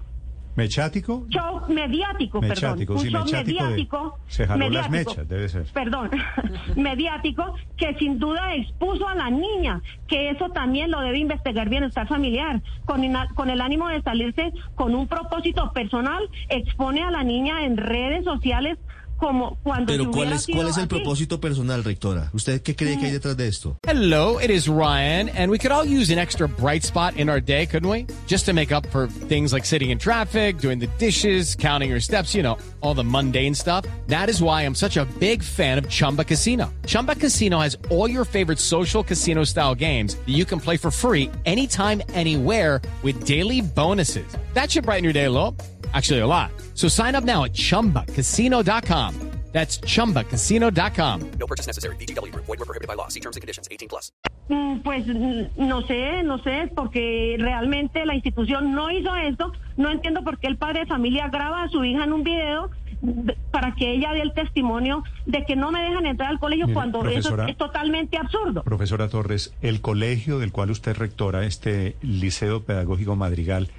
¿Mechático? 0.54 1.26
show 1.30 1.62
mediático, 1.70 2.42
Mechático, 2.42 2.96
perdón, 2.96 3.00
sí, 3.00 3.08
un 3.08 3.14
show 3.14 3.24
mechático 3.24 3.64
de- 3.64 3.70
mediático, 3.70 4.20
se 4.28 4.46
jaló 4.46 4.70
las 4.70 4.90
mediático, 4.90 5.12
mechas, 5.12 5.28
debe 5.30 5.48
ser. 5.50 5.66
Perdón, 5.74 6.10
mediático 6.76 7.56
que 7.78 7.94
sin 7.96 8.20
duda 8.20 8.54
expuso 8.56 9.08
a 9.08 9.16
la 9.16 9.30
niña, 9.30 9.82
que 10.08 10.30
eso 10.30 10.50
también 10.50 10.92
lo 10.92 11.00
debe 11.02 11.20
investigar 11.20 11.70
bienestar 11.70 12.06
familiar, 12.08 12.62
con, 12.86 13.02
ina- 13.04 13.28
con 13.34 13.50
el 13.50 13.62
ánimo 13.62 13.88
de 13.88 14.02
salirse 14.02 14.52
con 14.76 14.94
un 14.94 15.08
propósito 15.08 15.72
personal, 15.74 16.22
expone 16.50 17.02
a 17.02 17.12
la 17.12 17.24
niña 17.24 17.64
en 17.66 17.78
redes 17.78 18.26
sociales 18.26 18.78
como 19.22 19.60
cuando 19.62 19.86
Pero 19.86 20.06
si 20.06 20.10
¿cuál 20.10 20.34
es, 20.34 20.48
cuál 20.48 20.68
es 20.68 20.78
el 20.78 20.84
así. 20.84 20.90
propósito 20.90 21.40
personal, 21.40 21.84
rectora? 21.84 22.32
¿Usted 22.34 22.62
qué 22.64 22.76
cree 22.76 22.98
que 22.98 23.06
hay 23.06 23.12
eh. 23.12 23.20
detrás 23.20 23.38
de 23.38 23.48
esto? 23.48 23.78
Hello, 23.88 24.40
it 24.40 24.50
is 24.50 24.68
Ryan, 24.68 25.30
and 25.30 25.52
we 25.52 25.60
could 25.60 25.72
all 25.72 25.86
use 25.86 26.12
an 26.12 26.18
extra 26.18 26.48
bright 26.48 26.84
spot 26.84 27.16
in 27.18 27.30
our 27.30 27.40
day, 27.40 27.68
couldn't 27.68 27.88
we? 27.88 28.08
Just 28.26 28.48
to 28.48 28.54
make 28.54 28.72
up 28.72 28.88
for 28.88 29.08
things 29.30 29.54
like 29.54 29.64
sitting 29.64 29.92
in 29.92 30.00
traffic, 30.00 30.58
doing 30.58 30.80
the 30.80 30.88
dishes, 30.98 31.56
counting 31.56 31.92
your 31.92 32.00
steps, 32.00 32.34
you 32.34 32.42
know, 32.42 32.58
all 32.82 32.96
the 32.96 33.04
mundane 33.04 33.54
stuff. 33.54 33.86
That 34.08 34.28
is 34.28 34.42
why 34.42 34.64
I'm 34.64 34.74
such 34.76 34.98
a 34.98 35.06
big 35.20 35.44
fan 35.44 35.78
of 35.78 35.88
Chumba 35.88 36.24
Casino. 36.24 36.74
Chumba 36.88 37.14
Casino 37.14 37.60
has 37.60 37.78
all 37.92 38.10
your 38.10 38.26
favorite 38.26 38.58
social 38.58 39.04
casino 39.04 39.44
style 39.44 39.76
games 39.76 40.16
that 40.16 40.34
you 40.34 40.46
can 40.46 40.60
play 40.60 40.78
for 40.78 40.90
free 40.90 41.30
anytime, 41.46 42.02
anywhere 42.14 42.82
with 43.04 43.24
daily 43.24 43.62
bonuses. 43.62 44.26
That 44.54 44.72
should 44.72 44.86
brighten 44.86 45.04
your 45.04 45.14
day 45.14 45.26
a 45.26 45.32
little. 45.32 45.56
Actually, 45.94 46.20
a 46.22 46.28
lot. 46.28 46.52
So 46.76 46.88
sign 46.88 47.16
up 47.16 47.24
now 47.24 47.44
at 47.46 47.54
chumbacasino.com. 47.54 49.16
That's 49.52 49.80
chumbacasino.com. 49.82 51.22
No 51.38 51.46
purchase 51.46 51.68
necessary. 51.68 51.98
VGW 51.98 52.32
Group. 52.32 52.46
Void 52.46 52.60
were 52.60 52.66
prohibited 52.66 52.88
by 52.88 52.96
law. 52.96 53.10
See 53.10 53.20
terms 53.20 53.36
and 53.36 53.42
conditions. 53.42 53.68
18 53.70 53.90
plus. 53.90 54.14
Mm, 54.48 54.82
Pues 54.82 55.06
mm, 55.06 55.68
no 55.68 55.82
sé, 55.82 56.24
no 56.24 56.38
sé, 56.42 56.72
porque 56.74 57.36
realmente 57.38 58.06
la 58.06 58.16
institución 58.16 58.72
no 58.74 58.90
hizo 58.92 59.14
esto. 59.18 59.52
No 59.76 59.92
entiendo 59.92 60.24
por 60.24 60.38
qué 60.40 60.48
el 60.48 60.56
padre 60.56 60.82
de 60.82 60.86
familia 60.86 61.28
graba 61.28 61.64
a 61.64 61.68
su 61.70 61.84
hija 61.84 62.06
en 62.06 62.14
un 62.14 62.24
video 62.24 62.70
de- 63.02 63.36
para 63.52 63.76
que 63.76 63.92
ella 63.92 64.14
dé 64.14 64.22
el 64.22 64.32
testimonio 64.34 65.04
de 65.26 65.44
que 65.46 65.58
no 65.58 65.70
me 65.72 65.82
dejan 65.82 66.06
entrar 66.06 66.30
al 66.30 66.40
colegio 66.40 66.68
Mire, 66.68 66.74
cuando 66.76 67.06
eso 67.10 67.36
es, 67.44 67.50
es 67.50 67.58
totalmente 67.58 68.18
absurdo. 68.18 68.64
Profesora 68.64 69.10
Torres, 69.10 69.54
el 69.62 69.82
colegio 69.82 70.40
del 70.40 70.54
cual 70.54 70.72
usted 70.72 70.92
es 70.92 70.98
rectora, 70.98 71.46
este 71.46 71.98
Liceo 72.02 72.64
Pedagógico 72.64 73.18
Madrigal, 73.18 73.70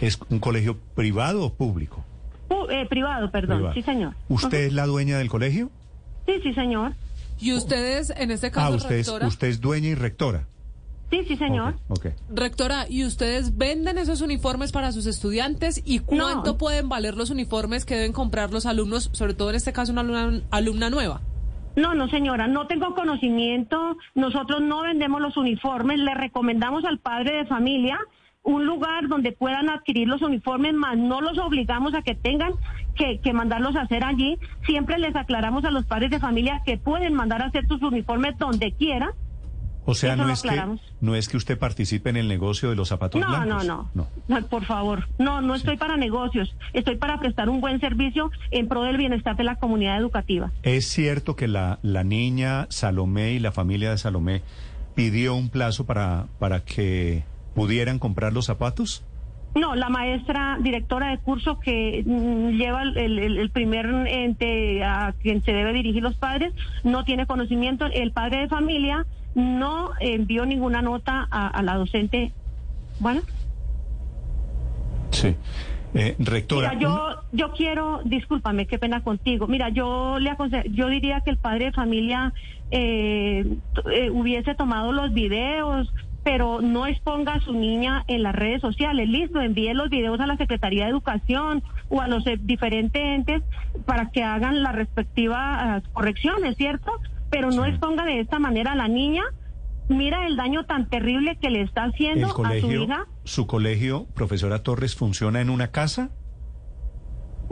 ¿es 0.00 0.18
un 0.30 0.38
colegio 0.40 0.78
privado 0.94 1.44
o 1.44 1.52
público? 1.54 2.04
Pu- 2.48 2.66
eh, 2.70 2.86
privado, 2.86 3.30
perdón, 3.30 3.58
Privado. 3.58 3.74
sí 3.74 3.82
señor. 3.82 4.14
¿Usted 4.28 4.64
es 4.66 4.72
la 4.72 4.86
dueña 4.86 5.18
del 5.18 5.28
colegio? 5.28 5.70
Sí, 6.26 6.34
sí 6.42 6.52
señor. 6.54 6.92
Y 7.38 7.54
ustedes, 7.54 8.10
en 8.16 8.30
este 8.30 8.50
caso, 8.50 8.72
Ah, 8.72 8.76
usted 8.76 8.96
es, 8.96 9.08
usted 9.08 9.48
es 9.48 9.60
dueña 9.60 9.88
y 9.88 9.94
rectora. 9.94 10.46
Sí, 11.10 11.24
sí 11.26 11.36
señor. 11.36 11.74
Ok, 11.88 12.06
ok. 12.06 12.12
rectora, 12.32 12.86
¿y 12.88 13.04
ustedes 13.04 13.56
venden 13.56 13.98
esos 13.98 14.20
uniformes 14.20 14.70
para 14.70 14.92
sus 14.92 15.06
estudiantes? 15.06 15.82
¿Y 15.84 15.98
cuánto 16.00 16.52
No. 16.52 16.58
pueden 16.58 16.88
valer 16.88 17.16
los 17.16 17.30
uniformes 17.30 17.84
que 17.84 17.96
deben 17.96 18.12
comprar 18.12 18.52
los 18.52 18.64
alumnos, 18.66 19.10
sobre 19.12 19.34
todo 19.34 19.50
en 19.50 19.56
este 19.56 19.72
caso 19.72 19.90
una 19.92 20.02
alumna, 20.02 20.42
alumna 20.52 20.90
nueva? 20.90 21.20
No, 21.76 21.94
no, 21.94 22.08
señora, 22.08 22.46
no 22.46 22.66
tengo 22.66 22.94
conocimiento. 22.94 23.96
Nosotros 24.14 24.60
no 24.60 24.82
vendemos 24.82 25.20
los 25.20 25.36
uniformes. 25.36 25.98
Le 25.98 26.14
recomendamos 26.14 26.84
al 26.84 26.98
padre 26.98 27.38
de 27.38 27.46
familia 27.46 27.98
un 28.42 28.66
lugar 28.66 29.08
donde 29.08 29.32
puedan 29.32 29.68
adquirir 29.68 30.08
los 30.08 30.22
uniformes, 30.22 30.74
más 30.74 30.96
no 30.96 31.20
los 31.20 31.38
obligamos 31.38 31.94
a 31.94 32.02
que 32.02 32.14
tengan 32.14 32.52
que, 32.94 33.20
que 33.20 33.32
mandarlos 33.32 33.76
a 33.76 33.82
hacer 33.82 34.04
allí. 34.04 34.38
Siempre 34.66 34.98
les 34.98 35.14
aclaramos 35.14 35.64
a 35.64 35.70
los 35.70 35.84
padres 35.84 36.10
de 36.10 36.20
familia 36.20 36.62
que 36.64 36.78
pueden 36.78 37.14
mandar 37.14 37.42
a 37.42 37.46
hacer 37.46 37.66
sus 37.66 37.82
uniformes 37.82 38.36
donde 38.38 38.72
quieran. 38.72 39.10
O 39.86 39.94
sea, 39.94 40.14
Eso 40.14 40.24
no 40.24 40.32
es, 40.32 40.42
que, 40.42 40.62
no 41.00 41.14
es 41.16 41.28
que 41.28 41.36
usted 41.36 41.58
participe 41.58 42.10
en 42.10 42.16
el 42.16 42.28
negocio 42.28 42.68
de 42.68 42.76
los 42.76 42.88
zapatos 42.88 43.20
No, 43.20 43.44
no, 43.44 43.64
no, 43.64 43.90
no. 43.94 44.46
Por 44.48 44.64
favor, 44.64 45.08
no, 45.18 45.40
no 45.40 45.54
estoy 45.54 45.78
para 45.78 45.96
negocios. 45.96 46.54
Estoy 46.74 46.96
para 46.96 47.18
prestar 47.18 47.48
un 47.48 47.60
buen 47.60 47.80
servicio 47.80 48.30
en 48.50 48.68
pro 48.68 48.82
del 48.82 48.98
bienestar 48.98 49.36
de 49.36 49.44
la 49.44 49.56
comunidad 49.56 49.98
educativa. 49.98 50.52
¿Es 50.62 50.86
cierto 50.86 51.34
que 51.34 51.48
la, 51.48 51.78
la 51.82 52.04
niña 52.04 52.66
Salomé 52.68 53.32
y 53.32 53.38
la 53.38 53.52
familia 53.52 53.90
de 53.90 53.98
Salomé 53.98 54.42
pidió 54.94 55.34
un 55.34 55.48
plazo 55.48 55.86
para, 55.86 56.26
para 56.38 56.60
que 56.60 57.24
pudieran 57.54 57.98
comprar 57.98 58.32
los 58.32 58.46
zapatos? 58.46 59.04
No, 59.54 59.74
la 59.74 59.88
maestra 59.88 60.58
directora 60.60 61.08
de 61.10 61.18
curso 61.18 61.58
que 61.58 62.04
mm, 62.06 62.50
lleva 62.50 62.82
el, 62.82 62.96
el- 62.96 63.38
el 63.38 63.50
primer 63.50 63.86
ente 64.06 64.84
a 64.84 65.12
quien 65.20 65.42
se 65.42 65.52
debe 65.52 65.72
dirigir 65.72 66.02
los 66.02 66.14
padres 66.16 66.52
no 66.84 67.04
tiene 67.04 67.26
conocimiento. 67.26 67.86
El 67.86 68.12
padre 68.12 68.42
de 68.42 68.48
familia 68.48 69.06
no 69.34 69.90
envió 69.98 70.46
ninguna 70.46 70.82
nota 70.82 71.26
a, 71.30 71.48
a 71.48 71.62
la 71.62 71.74
docente. 71.74 72.32
Bueno, 73.00 73.22
Sí. 75.10 75.34
Eh, 75.92 76.14
rectora, 76.20 76.68
mira, 76.74 76.80
yo 76.80 77.08
yo 77.32 77.52
quiero, 77.52 78.00
discúlpame, 78.04 78.66
qué 78.66 78.78
pena 78.78 79.02
contigo. 79.02 79.48
Mira, 79.48 79.70
yo 79.70 80.20
le 80.20 80.30
aconse- 80.30 80.70
yo 80.70 80.86
diría 80.86 81.20
que 81.22 81.30
el 81.30 81.36
padre 81.36 81.64
de 81.66 81.72
familia 81.72 82.32
eh, 82.70 83.44
eh, 83.92 84.10
hubiese 84.10 84.54
tomado 84.54 84.92
los 84.92 85.12
videos, 85.12 85.92
pero 86.22 86.60
no 86.60 86.86
exponga 86.86 87.34
a 87.34 87.40
su 87.40 87.52
niña 87.52 88.04
en 88.06 88.22
las 88.22 88.34
redes 88.34 88.60
sociales. 88.60 89.08
Listo, 89.08 89.40
envíe 89.40 89.72
los 89.74 89.90
videos 89.90 90.20
a 90.20 90.26
la 90.26 90.36
Secretaría 90.36 90.84
de 90.84 90.90
Educación 90.90 91.62
o 91.88 92.00
a 92.00 92.08
los 92.08 92.26
eh, 92.26 92.38
diferentes 92.40 93.02
entes 93.02 93.42
para 93.86 94.10
que 94.10 94.22
hagan 94.22 94.62
las 94.62 94.74
respectivas 94.74 95.38
ah, 95.40 95.82
correcciones, 95.92 96.56
¿cierto? 96.56 96.92
Pero 97.30 97.50
no 97.50 97.64
exponga 97.64 98.04
de 98.04 98.20
esta 98.20 98.38
manera 98.38 98.72
a 98.72 98.76
la 98.76 98.88
niña. 98.88 99.22
Mira 99.88 100.26
el 100.26 100.36
daño 100.36 100.64
tan 100.66 100.88
terrible 100.88 101.36
que 101.40 101.50
le 101.50 101.62
está 101.62 101.84
haciendo 101.84 102.28
a 102.28 102.60
su 102.60 102.70
hija. 102.70 103.06
su 103.24 103.46
colegio, 103.46 104.06
profesora 104.14 104.62
Torres, 104.62 104.94
funciona 104.94 105.40
en 105.40 105.50
una 105.50 105.68
casa. 105.68 106.10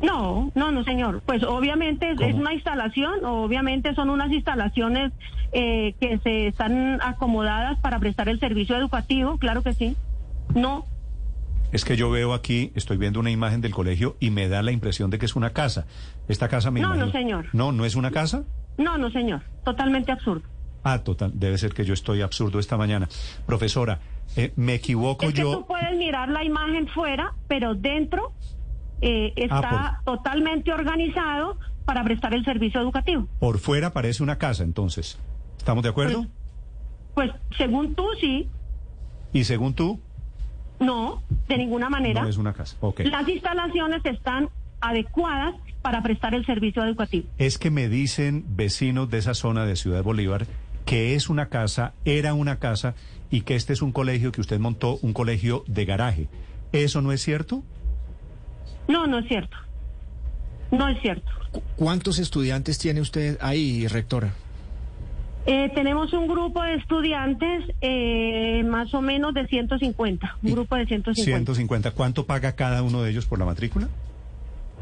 No, 0.02 0.52
no, 0.54 0.70
no, 0.70 0.84
señor. 0.84 1.22
Pues 1.26 1.42
obviamente 1.42 2.10
es, 2.10 2.16
¿Cómo? 2.16 2.28
es 2.28 2.34
una 2.36 2.54
instalación, 2.54 3.24
obviamente 3.24 3.94
son 3.94 4.10
unas 4.10 4.30
instalaciones 4.30 5.12
eh, 5.52 5.94
que 6.00 6.18
se 6.18 6.46
están 6.48 7.00
acomodadas 7.02 7.78
para 7.80 7.98
prestar 7.98 8.28
el 8.28 8.38
servicio 8.38 8.76
educativo, 8.76 9.38
claro 9.38 9.62
que 9.62 9.72
sí. 9.74 9.96
No, 10.54 10.86
Es 11.72 11.84
que 11.84 11.96
yo 11.96 12.10
veo 12.10 12.32
aquí, 12.32 12.72
estoy 12.76 12.96
viendo 12.96 13.20
una 13.20 13.30
imagen 13.30 13.60
del 13.60 13.72
colegio 13.74 14.16
y 14.20 14.30
me 14.30 14.48
da 14.48 14.62
la 14.62 14.72
impresión 14.72 15.10
de 15.10 15.18
que 15.18 15.26
es 15.26 15.36
una 15.36 15.50
casa. 15.50 15.86
Esta 16.28 16.48
casa 16.48 16.70
me 16.70 16.80
No, 16.80 16.94
no, 16.94 17.10
señor. 17.10 17.46
No, 17.52 17.72
no 17.72 17.84
es 17.84 17.94
una 17.96 18.10
casa. 18.10 18.44
no, 18.78 18.96
no, 18.98 19.10
señor. 19.10 19.42
Totalmente 19.64 20.12
absurdo. 20.12 20.42
Ah, 20.84 21.00
total, 21.00 21.32
debe 21.34 21.58
ser 21.58 21.74
que 21.74 21.84
yo 21.84 21.92
estoy 21.92 22.22
absurdo 22.22 22.60
esta 22.60 22.76
mañana. 22.78 23.08
Profesora, 23.46 23.98
eh, 24.36 24.52
me 24.56 24.74
equivoco 24.74 25.26
Es 25.26 25.34
que 25.34 25.40
yo. 25.42 25.58
tú 25.58 25.66
puedes 25.66 25.94
mirar 25.98 26.28
la 26.28 26.44
imagen 26.44 26.86
fuera, 26.86 27.32
pero 27.48 27.74
dentro 27.74 28.32
eh, 29.00 29.32
está 29.36 30.00
totalmente 30.04 30.72
organizado 30.72 31.58
para 31.84 32.04
prestar 32.04 32.34
el 32.34 32.44
servicio 32.44 32.80
educativo. 32.80 33.28
Por 33.38 33.58
fuera 33.58 33.92
parece 33.92 34.22
una 34.22 34.38
casa, 34.38 34.62
entonces. 34.62 35.18
¿Estamos 35.56 35.82
de 35.82 35.90
acuerdo? 35.90 36.26
Pues 37.14 37.30
según 37.56 37.94
tú, 37.94 38.06
sí. 38.20 38.48
Y 39.32 39.44
según 39.44 39.74
tú, 39.74 40.00
No, 40.80 41.22
de 41.48 41.58
ninguna 41.58 41.88
manera. 41.90 42.22
no 42.22 42.28
es 42.28 42.36
una 42.36 42.52
casa. 42.52 42.76
Las 43.04 43.28
instalaciones 43.28 44.04
están 44.04 44.48
adecuadas 44.80 45.54
para 45.82 46.02
prestar 46.02 46.34
el 46.34 46.46
servicio 46.46 46.84
educativo. 46.84 47.26
Es 47.38 47.58
que 47.58 47.70
me 47.70 47.88
dicen 47.88 48.44
vecinos 48.50 49.10
de 49.10 49.18
esa 49.18 49.34
zona 49.34 49.64
de 49.64 49.74
Ciudad 49.76 50.02
Bolívar 50.04 50.46
que 50.84 51.14
es 51.14 51.28
una 51.28 51.50
casa, 51.50 51.92
era 52.06 52.32
una 52.32 52.58
casa 52.58 52.94
y 53.30 53.42
que 53.42 53.56
este 53.56 53.74
es 53.74 53.82
un 53.82 53.92
colegio 53.92 54.32
que 54.32 54.40
usted 54.40 54.58
montó, 54.58 54.98
un 55.02 55.12
colegio 55.12 55.62
de 55.66 55.84
garaje. 55.84 56.28
¿Eso 56.72 57.02
no 57.02 57.12
es 57.12 57.20
cierto? 57.20 57.62
No, 58.88 59.06
no 59.06 59.18
es 59.18 59.28
cierto. 59.28 59.56
No 60.70 60.88
es 60.88 61.00
cierto. 61.00 61.30
¿Cuántos 61.76 62.18
estudiantes 62.18 62.78
tiene 62.78 63.00
usted 63.00 63.38
ahí, 63.40 63.86
rectora? 63.86 64.34
Eh, 65.46 65.70
tenemos 65.74 66.12
un 66.12 66.28
grupo 66.28 66.62
de 66.62 66.74
estudiantes, 66.74 67.64
eh, 67.80 68.62
más 68.64 68.92
o 68.92 69.00
menos 69.00 69.32
de 69.32 69.46
150, 69.46 70.36
un 70.42 70.52
grupo 70.52 70.76
de 70.76 70.84
150. 70.84 71.24
150. 71.24 71.90
¿Cuánto 71.92 72.26
paga 72.26 72.52
cada 72.52 72.82
uno 72.82 73.02
de 73.02 73.10
ellos 73.10 73.24
por 73.24 73.38
la 73.38 73.46
matrícula? 73.46 73.88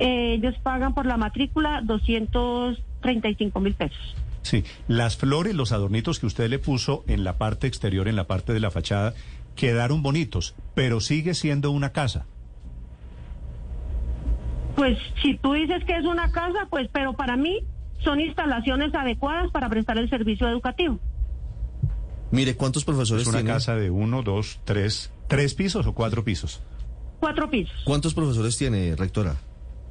Eh, 0.01 0.35
ellos 0.35 0.55
pagan 0.63 0.93
por 0.93 1.07
la 1.07 1.17
matrícula 1.17 1.83
235 1.85 3.61
mil 3.61 3.75
pesos. 3.75 4.17
Sí, 4.43 4.65
las 4.89 5.17
flores, 5.17 5.55
los 5.55 5.73
adornitos 5.73 6.19
que 6.19 6.27
usted 6.27 6.49
le 6.51 6.59
puso 6.59 7.05
en 7.07 7.23
la 7.23 7.39
parte 7.39 7.67
exterior, 7.67 8.09
en 8.09 8.17
la 8.17 8.27
parte 8.27 8.53
de 8.53 8.61
la 8.61 8.71
fachada, 8.71 9.15
quedaron 9.55 10.03
bonitos, 10.03 10.55
pero 10.75 11.01
sigue 11.01 11.35
siendo 11.35 11.71
una 11.71 11.91
casa. 11.91 12.27
Pues 14.77 14.99
si 15.23 15.37
tú 15.39 15.55
dices 15.55 15.83
que 15.85 15.97
es 15.97 16.05
una 16.05 16.31
casa, 16.31 16.67
pues, 16.71 16.89
pero 16.93 17.15
para 17.15 17.37
mí 17.37 17.61
son 18.05 18.21
instalaciones 18.21 18.95
adecuadas 18.95 19.51
para 19.51 19.69
prestar 19.69 19.99
el 19.99 20.09
servicio 20.11 20.47
educativo. 20.49 20.99
Mire, 22.31 22.55
¿cuántos 22.57 22.85
profesores 22.85 23.23
Es 23.23 23.29
una 23.29 23.39
tiene? 23.39 23.53
casa 23.53 23.75
de 23.75 23.91
uno, 23.91 24.23
dos, 24.23 24.61
tres, 24.65 25.11
tres 25.29 25.55
pisos 25.55 25.87
o 25.87 25.95
cuatro 25.95 26.23
pisos. 26.25 26.61
Cuatro 27.21 27.49
pisos, 27.49 27.75
¿Cuántos 27.85 28.13
profesores 28.15 28.59
tiene, 28.59 28.95
rectora? 28.97 29.37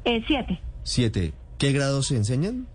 eh, 0.05 0.23
siete. 0.27 0.59
Siete. 0.83 1.33
¿Qué 1.57 1.71
grados 1.71 2.07
se 2.07 2.17
enseñan? 2.17 2.67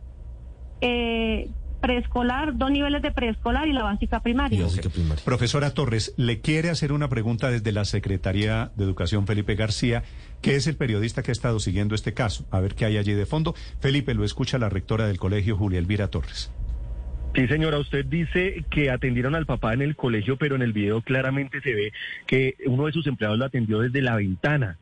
Eh, 0.81 1.49
preescolar, 1.80 2.56
dos 2.56 2.70
niveles 2.70 3.02
de 3.02 3.10
preescolar 3.10 3.66
y 3.68 3.72
la 3.72 3.82
básica 3.82 4.20
primaria. 4.20 4.58
Y 4.58 4.62
básica 4.62 4.88
primaria. 4.90 5.25
Profesora 5.25 5.72
Torres, 5.75 6.14
le 6.16 6.40
quiere 6.40 6.70
hacer 6.70 6.92
una 6.92 7.08
pregunta 7.08 7.50
desde 7.50 7.72
la 7.72 7.84
Secretaría 7.84 8.70
de 8.76 8.84
Educación 8.84 9.26
Felipe 9.26 9.54
García, 9.54 10.02
que 10.42 10.56
es 10.56 10.66
el 10.66 10.76
periodista 10.76 11.22
que 11.22 11.30
ha 11.30 11.32
estado 11.32 11.58
siguiendo 11.60 11.94
este 11.94 12.14
caso. 12.14 12.44
A 12.50 12.60
ver 12.60 12.75
qué 12.75 12.84
hay 12.84 12.96
allí 12.96 13.12
de 13.12 13.26
fondo. 13.26 13.54
Felipe, 13.80 14.14
lo 14.14 14.25
escucha 14.25 14.58
la 14.58 14.68
rectora 14.68 15.06
del 15.06 15.18
colegio, 15.18 15.56
Julia 15.56 15.78
Elvira 15.78 16.08
Torres. 16.08 16.50
Sí, 17.34 17.46
señora, 17.46 17.78
usted 17.78 18.04
dice 18.06 18.64
que 18.70 18.90
atendieron 18.90 19.34
al 19.37 19.46
papá 19.46 19.72
en 19.72 19.82
el 19.82 19.94
colegio, 19.94 20.37
pero 20.37 20.56
en 20.56 20.62
el 20.62 20.72
video 20.72 21.00
claramente 21.00 21.60
se 21.60 21.72
ve 21.75 21.92
que 22.26 22.56
uno 22.66 22.87
de 22.87 22.92
sus 22.92 23.06
empleados 23.06 23.38
lo 23.38 23.44
atendió 23.44 23.78
desde 23.80 24.02
la 24.02 24.16
ventana. 24.16 24.78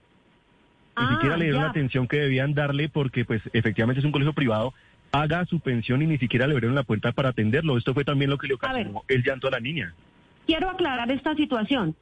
Ni 0.97 1.05
Ah, 1.05 1.11
siquiera 1.13 1.37
le 1.37 1.45
dieron 1.45 1.61
ya. 1.61 1.65
la 1.67 1.71
atención 1.71 2.09
que 2.09 2.17
debían 2.17 2.55
darle 2.55 2.89
porque, 2.89 3.25
pues, 3.25 3.43
efectivamente 3.53 4.01
es 4.01 4.05
un 4.07 4.13
colegio 4.13 4.33
privado. 4.33 4.73
Haga 5.13 5.45
su 5.47 5.61
pensión 5.61 6.03
y 6.03 6.07
ni 6.07 6.19
siquiera 6.19 6.47
le 6.47 6.53
abrieron 6.53 6.75
la 6.75 6.83
puerta 6.83 7.13
para 7.13 7.31
atenderlo. 7.31 7.79
Esto 7.79 7.95
fue 7.95 8.05
también 8.05 8.31
lo 8.31 8.39
que 8.39 8.49
le 8.49 8.55
ocasionó 8.55 9.03
el 9.09 9.23
llanto 9.23 9.49
a 9.49 9.53
la 9.53 9.61
niña. 9.61 9.95
quiero 10.47 10.71
aclarar 10.71 11.11
esta 11.11 11.35
situación. 11.35 11.95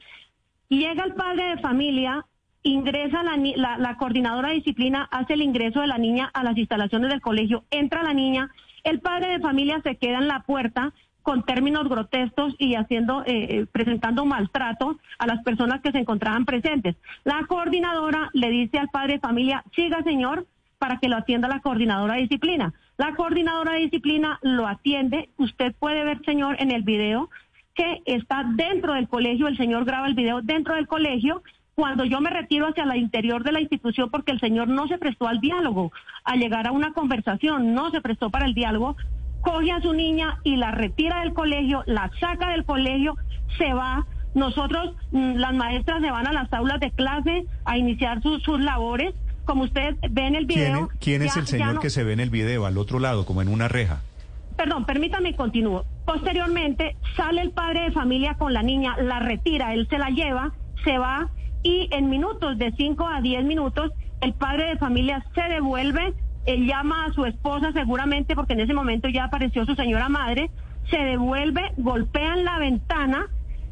Llega 0.69 1.05
el 1.05 1.15
padre 1.15 1.51
de 1.51 1.59
familia, 1.59 2.25
ingresa 2.63 3.23
la, 3.23 3.37
la, 3.37 3.79
la 3.79 3.97
coordinadora 3.97 4.49
de 4.49 4.57
disciplina, 4.57 5.09
hace 5.11 5.35
el 5.35 5.43
ingreso 5.43 5.81
de 5.81 5.87
la 5.87 5.99
niña 5.99 6.31
a 6.35 6.43
las 6.43 6.57
instalaciones 6.59 7.11
del 7.11 7.21
colegio, 7.21 7.65
entra 7.71 8.03
la 8.03 8.13
niña, 8.13 8.51
el 8.83 9.01
padre 9.01 9.31
de 9.31 9.41
familia 9.41 9.81
se 9.83 9.97
queda 9.97 10.19
en 10.19 10.29
la 10.29 10.41
puerta 10.41 10.93
con 11.23 11.43
términos 11.43 11.89
grotescos 11.89 12.55
y 12.57 12.77
haciendo, 12.77 13.25
eh, 13.25 13.59
eh, 13.59 13.67
presentando 13.71 14.25
maltrato 14.25 14.97
a 15.19 15.27
las 15.27 15.43
personas 15.43 15.81
que 15.81 15.91
se 15.91 15.99
encontraban 15.99 16.45
presentes. 16.45 16.95
La 17.25 17.45
coordinadora 17.49 18.31
le 18.33 18.49
dice 18.51 18.79
al 18.79 18.91
padre 18.91 19.15
de 19.15 19.19
familia, 19.21 19.65
siga 19.75 20.05
señor, 20.05 20.47
para 20.79 20.99
que 20.99 21.09
lo 21.09 21.17
atienda 21.17 21.49
la 21.49 21.61
coordinadora 21.61 22.15
de 22.15 22.21
disciplina. 22.23 22.75
La 22.99 23.15
coordinadora 23.15 23.73
de 23.73 23.81
disciplina 23.81 24.39
lo 24.43 24.67
atiende. 24.67 25.29
Usted 25.37 25.75
puede 25.79 26.05
ver, 26.05 26.25
señor, 26.25 26.57
en 26.61 26.71
el 26.71 26.83
video 26.83 27.29
que 27.75 28.03
está 28.07 28.45
dentro 28.55 28.95
del 28.95 29.07
colegio, 29.07 29.49
el 29.49 29.57
señor 29.59 29.85
graba 29.85 30.07
el 30.07 30.15
video 30.15 30.41
dentro 30.41 30.75
del 30.75 30.87
colegio, 30.87 31.43
cuando 31.75 32.07
yo 32.07 32.23
me 32.23 32.31
retiro 32.31 32.69
hacia 32.69 32.87
la 32.87 32.97
interior 32.97 33.45
de 33.45 33.53
la 33.53 33.61
institución 33.61 34.09
porque 34.11 34.33
el 34.33 34.41
señor 34.41 34.69
no 34.69 34.89
se 34.89 34.97
prestó 34.97 35.29
al 35.29 35.41
diálogo, 35.41 35.93
a 36.25 36.37
llegar 36.37 36.67
a 36.67 36.73
una 36.73 36.95
conversación, 36.95 37.75
no 37.75 37.91
se 37.91 38.01
prestó 38.01 38.31
para 38.31 38.47
el 38.47 38.55
diálogo, 38.55 38.97
coge 39.43 39.73
a 39.73 39.83
su 39.83 39.93
niña 39.93 40.39
y 40.43 40.57
la 40.57 40.71
retira 40.71 41.21
del 41.21 41.35
colegio, 41.35 41.83
la 41.85 42.11
saca 42.19 42.49
del 42.49 42.65
colegio, 42.65 43.17
se 43.59 43.75
va. 43.75 44.07
Nosotros, 44.35 44.95
mm, 45.13 45.35
las 45.37 45.55
maestras, 45.55 46.01
se 46.01 46.11
van 46.11 46.27
a 46.27 46.33
las 46.33 46.51
aulas 46.55 46.81
de 46.81 46.91
clase 46.91 47.47
a 47.67 47.77
iniciar 47.77 48.23
sus 48.23 48.59
labores. 48.59 49.15
Como 49.47 49.63
ustedes 49.65 49.95
ven 50.11 50.35
el 50.35 50.47
¿Quién, 50.47 50.73
video. 50.75 50.89
quién 51.01 51.23
es 51.23 51.37
el 51.37 51.47
señor 51.47 51.75
no- 51.77 51.81
que 51.81 51.89
se 51.89 52.05
ve 52.05 52.13
en 52.13 52.21
el 52.21 52.29
video 52.31 52.67
al 52.67 52.77
otro 52.77 52.99
lado, 52.99 53.25
como 53.25 53.41
en 53.43 53.49
una 53.49 53.69
reja? 53.69 54.01
Perdón, 54.57 54.85
permítame 54.85 55.31
y 55.31 55.35
continúo. 55.35 55.85
Posteriormente 56.05 56.97
sale 57.17 57.41
el 57.43 57.51
padre 57.53 57.83
de 57.85 57.93
familia 57.93 58.35
con 58.35 58.53
la 58.53 58.63
niña, 58.63 58.97
la 59.01 59.21
retira, 59.21 59.73
él 59.73 59.87
se 59.89 59.99
la 59.99 60.11
lleva, 60.11 60.53
se 60.85 60.99
va 60.99 61.31
y 61.63 61.89
en 61.93 62.11
minutos, 62.11 62.59
de 62.59 62.73
5 62.77 63.07
a 63.07 63.21
10 63.21 63.45
minutos, 63.45 63.93
el 64.21 64.33
padre 64.35 64.67
de 64.67 64.77
familia 64.79 65.25
se 65.35 65.43
devuelve, 65.43 66.15
él 66.47 66.67
llama 66.67 67.05
a 67.07 67.13
su 67.13 67.25
esposa 67.25 67.73
seguramente 67.73 68.35
porque 68.35 68.55
en 68.55 68.61
ese 68.61 68.73
momento 68.75 69.09
ya 69.09 69.25
apareció 69.25 69.65
su 69.67 69.75
señora 69.75 70.09
madre, 70.09 70.51
se 70.91 70.97
devuelve, 70.99 71.73
golpean 71.77 72.45
la 72.45 72.59
ventana, 72.59 73.27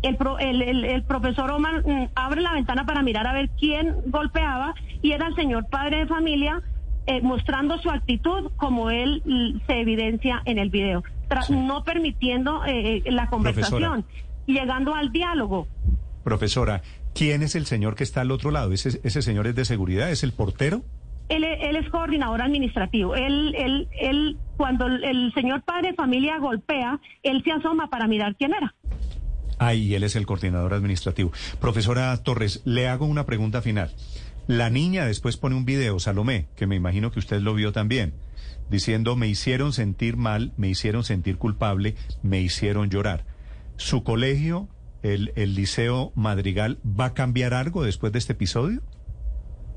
el, 0.07 0.17
pro- 0.17 0.39
el, 0.39 0.63
el- 0.63 0.85
el 0.85 1.03
profesor 1.05 1.51
Omar 1.51 1.83
mm, 1.87 2.09
abre 2.15 2.41
la 2.41 2.53
ventana 2.53 2.85
para 2.87 3.03
mirar 3.03 3.27
a 3.27 3.33
ver 3.33 3.51
quién 3.59 3.95
golpeaba 4.07 4.75
y 5.03 5.13
era 5.13 5.27
el 5.29 5.35
señor 5.35 5.67
padre 5.69 5.99
de 5.99 6.07
familia 6.07 6.63
eh, 7.07 7.21
mostrando 7.23 7.79
su 7.79 7.91
actitud 7.91 8.51
como 8.57 8.91
él 8.91 9.23
mm, 9.25 9.67
se 9.67 9.81
evidencia 9.81 10.43
en 10.47 10.59
el 10.59 10.71
video, 10.71 11.03
no 11.51 11.85
permitiendo 11.85 12.65
eh, 12.65 13.03
eh, 13.05 13.11
la 13.13 13.29
conversación, 13.29 14.05
llegando 14.47 14.95
al 14.95 15.13
diálogo. 15.13 15.67
Profesora, 16.23 16.81
¿quién 17.15 17.43
es 17.43 17.55
el 17.55 17.67
señor 17.67 17.95
que 17.95 18.05
está 18.05 18.23
al 18.23 18.31
otro 18.31 18.51
lado? 18.51 18.73
¿Ese, 18.73 19.01
ese 19.05 19.21
señor 19.23 19.47
es 19.47 19.55
de 19.55 19.65
seguridad? 19.65 20.11
¿Es 20.11 20.23
el 20.25 20.33
portero? 20.33 20.83
Él, 21.29 21.45
e- 21.45 21.69
él 21.69 21.77
es 21.77 21.89
coordinador 21.91 22.41
administrativo. 22.43 23.15
Él, 23.15 23.55
él, 23.57 23.89
él, 24.01 24.37
cuando 24.57 24.87
el 24.87 25.33
señor 25.35 25.63
padre 25.63 25.91
de 25.91 25.95
familia 25.95 26.39
golpea, 26.39 26.99
él 27.23 27.43
se 27.45 27.53
asoma 27.53 27.89
para 27.89 28.07
mirar 28.07 28.35
quién 28.37 28.53
era. 28.55 28.75
Ahí 29.59 29.95
él 29.95 30.03
es 30.03 30.17
el 30.17 30.27
coordinador 30.27 30.75
administrativo. 30.75 31.33
Profesora 31.61 32.17
Torres, 32.19 32.63
le 32.65 32.89
hago 32.89 33.07
una 33.07 33.27
pregunta 33.27 33.63
final. 33.63 33.95
La 34.47 34.69
niña 34.69 35.07
después 35.07 35.37
pone 35.37 35.57
un 35.57 35.65
video, 35.65 35.99
Salomé, 35.99 36.49
que 36.55 36.67
me 36.67 36.77
imagino 36.77 37.11
que 37.11 37.19
usted 37.19 37.41
lo 37.41 37.55
vio 37.55 37.73
también, 37.73 38.13
diciendo, 38.69 39.17
me 39.17 39.27
hicieron 39.27 39.73
sentir 39.73 40.17
mal, 40.17 40.53
me 40.59 40.69
hicieron 40.69 41.03
sentir 41.03 41.39
culpable, 41.39 41.95
me 42.23 42.41
hicieron 42.41 42.91
llorar. 42.91 43.25
¿Su 43.77 44.05
colegio, 44.05 44.69
el, 45.03 45.33
el 45.37 45.55
Liceo 45.55 46.13
Madrigal, 46.15 46.79
va 46.85 47.07
a 47.07 47.15
cambiar 47.15 47.55
algo 47.55 47.85
después 47.85 48.13
de 48.13 48.19
este 48.19 48.35
episodio? 48.35 48.83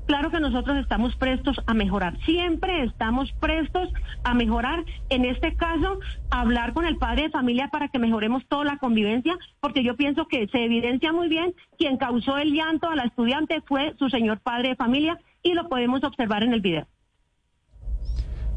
Claro 0.08 0.30
que 0.30 0.40
nosotros 0.40 0.78
estamos 0.78 1.14
prestos 1.16 1.60
a 1.66 1.74
mejorar. 1.74 2.18
Siempre 2.24 2.82
estamos 2.82 3.30
prestos 3.32 3.90
a 4.24 4.32
mejorar. 4.32 4.82
En 5.10 5.26
este 5.26 5.54
caso, 5.54 6.00
hablar 6.30 6.72
con 6.72 6.86
el 6.86 6.96
padre 6.96 7.24
de 7.24 7.30
familia 7.30 7.68
para 7.68 7.88
que 7.88 7.98
mejoremos 7.98 8.42
toda 8.48 8.64
la 8.64 8.78
convivencia, 8.78 9.36
porque 9.60 9.84
yo 9.84 9.96
pienso 9.96 10.26
que 10.26 10.48
se 10.48 10.64
evidencia 10.64 11.12
muy 11.12 11.28
bien 11.28 11.54
quien 11.76 11.98
causó 11.98 12.38
el 12.38 12.54
llanto 12.54 12.88
a 12.88 12.96
la 12.96 13.04
estudiante 13.04 13.60
fue 13.66 13.94
su 13.98 14.08
señor 14.08 14.40
padre 14.40 14.70
de 14.70 14.76
familia 14.76 15.18
y 15.42 15.52
lo 15.52 15.68
podemos 15.68 16.02
observar 16.02 16.42
en 16.42 16.54
el 16.54 16.62
video. 16.62 16.86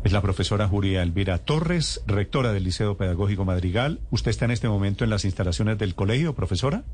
Es 0.06 0.14
la 0.14 0.22
profesora 0.22 0.70
Julia 0.70 1.04
Elvira 1.04 1.38
Torres, 1.38 2.02
rectora 2.08 2.54
del 2.54 2.64
Liceo 2.64 2.96
Pedagógico 2.96 3.44
Madrigal. 3.44 4.00
¿Usted 4.10 4.32
está 4.32 4.46
en 4.46 4.52
este 4.52 4.70
momento 4.70 5.04
en 5.04 5.10
las 5.10 5.26
instalaciones 5.26 5.78
del 5.78 5.96
colegio, 5.96 6.34
profesora? 6.34 6.86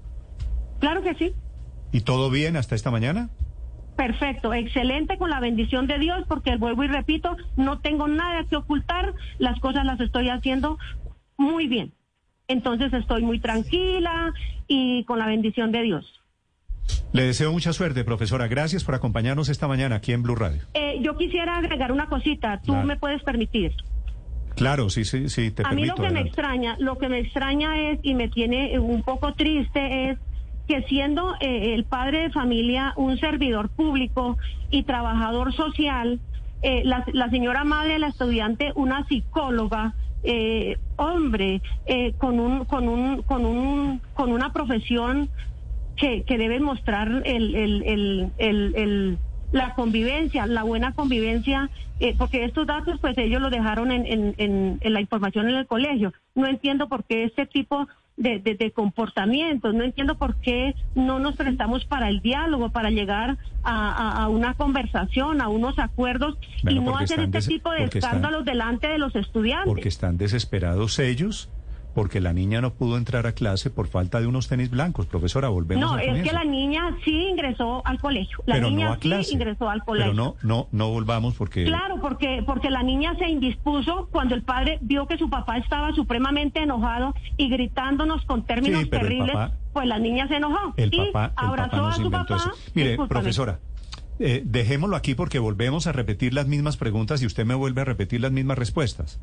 Claro 0.80 1.04
que 1.04 1.14
sí. 1.14 1.36
¿Y 1.92 2.02
todo 2.02 2.32
bien 2.32 2.58
hasta 2.58 2.74
esta 2.74 2.90
mañana? 2.90 3.30
Perfecto, 3.98 4.54
excelente 4.54 5.18
con 5.18 5.32
la 5.32 5.40
bendición 5.40 5.88
de 5.88 5.98
Dios, 5.98 6.24
porque 6.28 6.56
vuelvo 6.56 6.84
y 6.84 6.88
repito, 6.88 7.36
no 7.56 7.80
tengo 7.80 8.08
nada 8.08 8.46
que 8.46 8.56
ocultar, 8.56 9.14
las 9.40 9.60
cosas 9.60 9.86
las 9.86 10.00
estoy 10.00 10.30
haciendo 10.30 10.78
muy 11.36 11.68
bien. 11.68 11.92
Entonces 12.48 12.94
estoy 12.94 13.24
muy 13.24 13.40
tranquila 13.40 14.34
y 14.68 15.04
con 15.06 15.18
la 15.18 15.26
bendición 15.26 15.72
de 15.72 15.82
Dios. 15.82 16.22
Le 17.12 17.24
deseo 17.24 17.52
mucha 17.52 17.74
suerte, 17.74 18.04
profesora. 18.04 18.48
Gracias 18.48 18.84
por 18.84 18.94
acompañarnos 18.94 19.50
esta 19.50 19.68
mañana 19.68 19.96
aquí 19.96 20.14
en 20.14 20.22
Blue 20.22 20.36
Radio. 20.36 20.62
Eh, 20.76 21.00
yo 21.02 21.18
quisiera 21.18 21.58
agregar 21.58 21.92
una 21.92 22.08
cosita, 22.08 22.62
tú 22.64 22.74
Claro. 22.74 22.88
me 22.88 22.98
puedes 22.98 23.24
permitir. 23.24 23.74
Claro, 24.56 24.90
sí, 24.90 25.06
sí, 25.06 25.30
sí, 25.30 25.52
te 25.52 25.64
A 25.66 25.72
mí 25.72 25.86
lo 25.86 25.96
que 25.96 26.10
me 26.10 26.22
extraña, 26.22 26.76
lo 26.80 26.98
que 26.98 27.10
me 27.10 27.20
extraña 27.20 27.92
es 27.92 28.00
y 28.04 28.14
me 28.14 28.28
tiene 28.28 28.78
un 28.80 29.04
poco 29.04 29.34
triste 29.34 30.10
es 30.10 30.20
que 30.68 30.84
siendo 30.84 31.36
eh, 31.40 31.74
el 31.74 31.86
padre 31.86 32.24
de 32.24 32.30
familia 32.30 32.94
un 32.98 33.18
servidor 33.18 33.70
público 33.70 34.38
y 34.70 34.84
trabajador 34.84 35.54
social, 35.54 36.20
eh, 36.62 36.84
la, 36.84 37.30
señora 37.30 37.64
madre 37.64 38.00
la 38.00 38.08
estudiante 38.08 38.72
una 38.76 39.06
psicóloga, 39.08 39.94
eh, 40.24 40.78
hombre, 40.98 41.62
eh, 41.86 42.14
con 42.18 42.40
un 42.40 42.66
con 42.66 42.90
un 42.90 43.22
con 43.22 43.46
un 43.46 44.02
con 44.14 44.32
una 44.32 44.52
profesión 44.52 45.30
que, 45.96 46.24
que 46.24 46.38
debe 46.38 46.60
mostrar 46.60 47.22
el, 47.26 47.56
el, 47.56 47.84
el, 47.84 48.32
el, 48.38 49.18
la 49.52 49.74
convivencia, 49.74 50.46
la 50.46 50.64
buena 50.64 50.94
convivencia, 50.94 51.70
eh, 52.00 52.14
porque 52.18 52.44
estos 52.44 52.68
datos 52.68 53.00
pues 53.00 53.18
ellos 53.18 53.42
lo 53.42 53.50
dejaron 53.50 53.92
en, 53.92 54.06
en, 54.06 54.36
en, 54.38 54.78
en 54.82 54.94
la 54.94 55.02
información 55.02 55.48
en 55.50 55.56
el 55.56 55.68
colegio. 55.68 56.14
No 56.36 56.48
entiendo 56.48 56.88
por 56.88 57.04
qué 57.06 57.24
este 57.24 57.46
tipo 57.46 57.88
de, 58.18 58.40
de, 58.40 58.56
de 58.56 58.72
comportamientos, 58.72 59.74
no 59.76 59.84
entiendo 59.84 60.18
por 60.18 60.36
qué 60.38 60.74
no 60.96 61.20
nos 61.20 61.36
prestamos 61.36 61.86
para 61.86 62.10
el 62.10 62.20
diálogo, 62.22 62.70
para 62.70 62.90
llegar 62.90 63.38
a, 63.64 63.92
a- 63.92 64.24
a 64.24 64.30
una 64.30 64.56
conversación, 64.56 65.40
a 65.42 65.50
unos 65.50 65.78
acuerdos 65.80 66.36
Bueno, 66.64 66.82
y 66.82 66.84
no 66.84 66.98
hacer 66.98 67.20
este 67.20 67.42
tipo 67.48 67.72
de 67.72 67.82
porque 67.82 68.00
están- 68.00 68.16
escándalos 68.16 68.44
delante 68.46 68.88
de 68.88 68.98
los 68.98 69.16
estudiantes. 69.16 69.68
Porque 69.68 69.88
están 69.90 70.18
desesperados 70.18 70.98
ellos, 71.00 71.50
porque 71.98 72.22
la 72.22 72.32
niña 72.32 72.62
no 72.62 72.76
pudo 72.76 72.96
entrar 72.96 73.26
a 73.26 73.32
clase 73.32 73.72
por 73.72 73.88
falta 73.88 74.22
de 74.22 74.28
unos 74.28 74.48
tenis 74.48 74.70
blancos. 74.70 75.08
Profesora, 75.08 75.50
volvemos 75.50 75.84
No, 75.84 75.94
al 75.94 76.02
es 76.02 76.24
que 76.24 76.32
la 76.32 76.44
niña 76.44 76.96
sí 77.04 77.12
ingresó 77.32 77.82
al 77.88 78.00
colegio. 78.00 78.38
La 78.46 78.54
Pero 78.54 78.70
niña 78.70 78.86
no 78.86 78.94
a 78.94 78.98
clase. 78.98 79.24
sí 79.24 79.34
ingresó 79.34 79.68
al 79.68 79.84
colegio. 79.84 80.12
Pero 80.12 80.24
no, 80.24 80.36
no, 80.44 80.68
no 80.72 80.90
volvamos 80.92 81.34
porque... 81.34 81.66
Claro, 81.66 82.00
porque, 82.00 82.44
porque 82.46 82.70
la 82.70 82.84
niña 82.84 83.16
se 83.18 83.28
indispuso 83.28 84.10
cuando 84.12 84.36
el 84.36 84.44
padre 84.44 84.78
vio 84.82 85.08
que 85.08 85.18
su 85.18 85.28
papá 85.28 85.58
estaba 85.58 85.92
supremamente 85.96 86.62
enojado 86.62 87.16
y 87.36 87.50
gritándonos 87.50 88.24
con 88.26 88.46
términos 88.46 88.82
Sí, 88.84 88.90
terribles, 88.92 89.34
papá- 89.34 89.56
pues 89.74 89.88
la 89.88 89.98
niña 89.98 90.28
se 90.28 90.36
enojó 90.36 90.76
El 90.78 90.94
y 90.94 90.98
papá, 91.12 91.26
el 91.42 91.48
abrazó 91.48 91.72
papá 91.78 91.90
a 91.90 91.94
su 91.96 92.12
papá. 92.12 92.36
eso. 92.36 92.52
Mire, 92.76 92.90
Discúlpame. 92.90 93.20
profesora, 93.22 93.60
eh, 94.20 94.44
dejémoslo 94.46 94.96
aquí 94.96 95.16
porque 95.16 95.40
volvemos 95.40 95.88
a 95.88 95.94
repetir 95.94 96.36
las 96.36 96.46
mismas 96.46 96.78
preguntas 96.78 97.24
y 97.24 97.26
usted 97.26 97.44
me 97.44 97.56
vuelve 97.56 97.82
a 97.82 97.86
repetir 97.86 98.22
las 98.22 98.32
mismas 98.32 98.60
respuestas. 98.60 99.20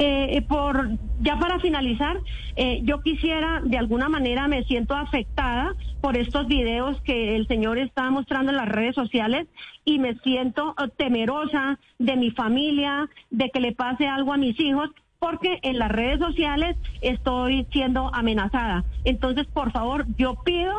Eh, 0.00 0.42
por 0.48 0.90
ya 1.20 1.38
para 1.38 1.60
finalizar, 1.60 2.16
eh, 2.56 2.80
yo 2.82 3.00
quisiera, 3.00 3.60
de 3.64 3.78
alguna 3.78 4.08
manera 4.08 4.48
me 4.48 4.64
siento 4.64 4.94
afectada 4.94 5.72
por 6.00 6.16
estos 6.16 6.48
videos 6.48 7.00
que 7.02 7.36
el 7.36 7.46
señor 7.46 7.78
está 7.78 8.10
mostrando 8.10 8.50
en 8.50 8.56
las 8.56 8.68
redes 8.68 8.96
sociales 8.96 9.46
y 9.84 10.00
me 10.00 10.14
siento 10.16 10.74
eh, 10.82 10.88
temerosa 10.96 11.78
de 12.00 12.16
mi 12.16 12.32
familia, 12.32 13.08
de 13.30 13.50
que 13.50 13.60
le 13.60 13.70
pase 13.72 14.08
algo 14.08 14.32
a 14.32 14.36
mis 14.36 14.58
hijos, 14.58 14.90
porque 15.20 15.60
en 15.62 15.78
las 15.78 15.90
redes 15.92 16.18
sociales 16.18 16.76
estoy 17.00 17.66
siendo 17.70 18.12
amenazada. 18.14 18.84
Entonces, 19.04 19.46
por 19.46 19.70
favor, 19.70 20.06
yo 20.18 20.34
pido 20.44 20.72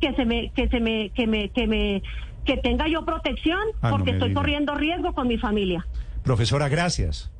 que 0.00 0.14
se 0.14 0.24
me, 0.24 0.50
que 0.52 0.68
se 0.68 0.78
me, 0.78 1.10
que 1.10 1.26
me, 1.26 1.48
que 1.50 1.66
me, 1.66 2.02
que 2.44 2.56
tenga 2.58 2.86
yo 2.86 3.04
protección, 3.04 3.58
Ah, 3.82 3.90
porque 3.90 4.12
estoy 4.12 4.28
diga. 4.28 4.40
corriendo 4.40 4.74
riesgo 4.76 5.12
con 5.14 5.26
mi 5.26 5.36
familia. 5.36 5.84
Profesora, 6.22 6.68
gracias. 6.68 7.32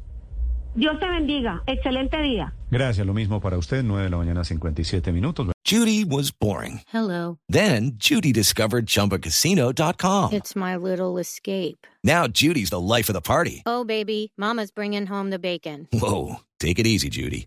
Dios 0.77 1.01
te 1.01 1.09
bendiga. 1.09 1.63
Excelente 1.67 2.21
día. 2.21 2.53
Gracias, 2.71 3.07
lo 3.07 3.15
mismo 3.15 3.41
para 3.41 3.57
usted, 3.57 3.83
9 3.83 4.05
de 4.05 4.11
la 4.11 4.17
mañana, 4.19 4.45
57 4.45 5.11
minutos. 5.11 5.49
Judy 5.65 6.05
was 6.05 6.31
boring. 6.31 6.83
Hello. 6.93 7.39
Then 7.49 7.93
Judy 7.99 8.33
discovered 8.33 8.87
ChumbaCasino.com. 8.87 10.33
It's 10.33 10.55
my 10.55 10.77
little 10.77 11.19
escape. 11.19 11.87
Now 12.05 12.27
Judy's 12.29 12.71
the 12.71 12.81
life 12.81 13.09
of 13.09 13.15
the 13.15 13.23
party. 13.23 13.63
Oh, 13.65 13.85
baby, 13.85 14.33
Mama's 14.37 14.71
bringing 14.71 15.07
home 15.07 15.31
the 15.31 15.39
bacon. 15.39 15.89
Whoa, 15.93 16.37
take 16.61 16.79
it 16.79 16.87
easy, 16.87 17.09
Judy. 17.09 17.47